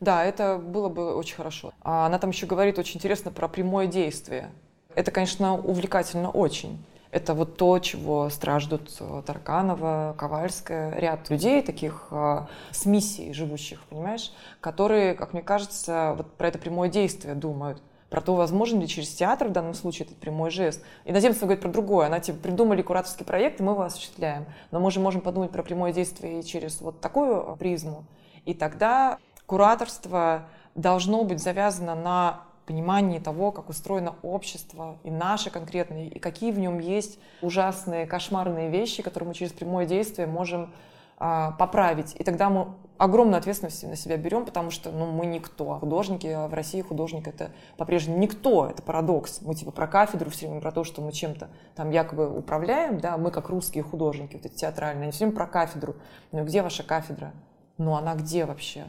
Да, 0.00 0.24
это 0.24 0.58
было 0.58 0.88
бы 0.88 1.14
очень 1.14 1.36
хорошо. 1.36 1.72
А 1.82 2.06
она 2.06 2.18
там 2.18 2.30
еще 2.30 2.46
говорит 2.46 2.78
очень 2.78 2.96
интересно 2.96 3.30
про 3.30 3.48
прямое 3.48 3.86
действие. 3.86 4.50
Это, 4.94 5.10
конечно, 5.10 5.54
увлекательно 5.54 6.30
очень. 6.30 6.84
Это 7.10 7.32
вот 7.32 7.56
то, 7.56 7.78
чего 7.78 8.28
страждут 8.28 8.96
э, 8.98 9.22
Тарканова, 9.24 10.16
Ковальская, 10.18 10.98
ряд 10.98 11.30
людей 11.30 11.62
таких 11.62 12.08
э, 12.10 12.40
с 12.72 12.86
миссией 12.86 13.32
живущих, 13.32 13.84
понимаешь, 13.84 14.32
которые, 14.60 15.14
как 15.14 15.32
мне 15.32 15.40
кажется, 15.40 16.14
вот 16.16 16.32
про 16.34 16.48
это 16.48 16.58
прямое 16.58 16.88
действие 16.88 17.36
думают 17.36 17.80
про 18.14 18.20
то, 18.20 18.36
возможен 18.36 18.78
ли 18.78 18.86
через 18.86 19.08
театр 19.12 19.48
в 19.48 19.50
данном 19.50 19.74
случае 19.74 20.06
этот 20.06 20.18
прямой 20.18 20.52
жест. 20.52 20.80
Иноземцы 21.04 21.40
говорят 21.40 21.60
про 21.60 21.68
другое. 21.68 22.06
Она 22.06 22.20
типа 22.20 22.38
придумали 22.38 22.80
кураторский 22.80 23.26
проект, 23.26 23.58
и 23.58 23.64
мы 23.64 23.72
его 23.72 23.82
осуществляем. 23.82 24.46
Но 24.70 24.78
мы 24.78 24.92
же 24.92 25.00
можем 25.00 25.20
подумать 25.20 25.50
про 25.50 25.64
прямое 25.64 25.92
действие 25.92 26.38
и 26.38 26.44
через 26.44 26.80
вот 26.80 27.00
такую 27.00 27.56
призму. 27.56 28.04
И 28.44 28.54
тогда 28.54 29.18
кураторство 29.46 30.46
должно 30.76 31.24
быть 31.24 31.42
завязано 31.42 31.96
на 31.96 32.42
понимании 32.66 33.18
того, 33.18 33.50
как 33.50 33.68
устроено 33.68 34.14
общество, 34.22 34.96
и 35.02 35.10
наше 35.10 35.50
конкретное, 35.50 36.06
и 36.06 36.20
какие 36.20 36.52
в 36.52 36.58
нем 36.60 36.78
есть 36.78 37.18
ужасные, 37.42 38.06
кошмарные 38.06 38.70
вещи, 38.70 39.02
которые 39.02 39.30
мы 39.30 39.34
через 39.34 39.50
прямое 39.50 39.86
действие 39.86 40.28
можем 40.28 40.72
а, 41.18 41.52
поправить. 41.52 42.14
И 42.18 42.24
тогда 42.24 42.50
мы 42.50 42.74
огромную 42.98 43.38
ответственность 43.38 43.82
на 43.84 43.96
себя 43.96 44.16
берем, 44.16 44.44
потому 44.44 44.70
что 44.70 44.90
ну, 44.90 45.06
мы 45.06 45.26
никто. 45.26 45.78
Художники 45.78 46.26
а 46.26 46.48
в 46.48 46.54
России 46.54 46.80
художник 46.80 47.26
это 47.26 47.50
по-прежнему 47.76 48.18
никто, 48.18 48.66
это 48.66 48.82
парадокс. 48.82 49.40
Мы 49.42 49.54
типа 49.54 49.70
про 49.70 49.86
кафедру 49.86 50.30
все 50.30 50.46
время, 50.46 50.60
про 50.60 50.72
то, 50.72 50.84
что 50.84 51.02
мы 51.02 51.12
чем-то 51.12 51.48
там 51.74 51.90
якобы 51.90 52.38
управляем, 52.38 52.98
да, 52.98 53.16
мы 53.16 53.30
как 53.30 53.48
русские 53.48 53.84
художники, 53.84 54.36
вот 54.36 54.46
эти 54.46 54.54
театральные, 54.54 55.04
они 55.04 55.12
все 55.12 55.24
время 55.24 55.36
про 55.36 55.46
кафедру. 55.46 55.96
Ну 56.32 56.44
где 56.44 56.62
ваша 56.62 56.82
кафедра? 56.82 57.32
Ну 57.78 57.94
она 57.96 58.14
где 58.14 58.44
вообще? 58.44 58.84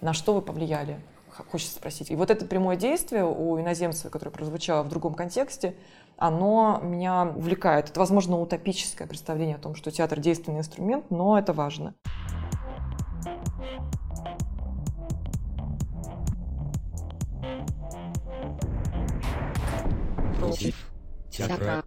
На 0.00 0.12
что 0.12 0.34
вы 0.34 0.42
повлияли? 0.42 1.00
Хочется 1.50 1.76
спросить. 1.76 2.10
И 2.10 2.16
вот 2.16 2.30
это 2.30 2.46
прямое 2.46 2.76
действие 2.76 3.24
у 3.26 3.60
иноземца, 3.60 4.08
которое 4.08 4.30
прозвучало 4.30 4.82
в 4.82 4.88
другом 4.88 5.14
контексте, 5.14 5.74
оно 6.16 6.80
меня 6.82 7.24
увлекает. 7.24 7.90
Это, 7.90 8.00
возможно, 8.00 8.40
утопическое 8.40 9.06
представление 9.06 9.56
о 9.56 9.60
том, 9.60 9.74
что 9.74 9.90
театр 9.90 10.20
действенный 10.20 10.60
инструмент, 10.60 11.10
но 11.10 11.38
это 11.38 11.52
важно. 11.52 11.94
Театра 21.30 21.84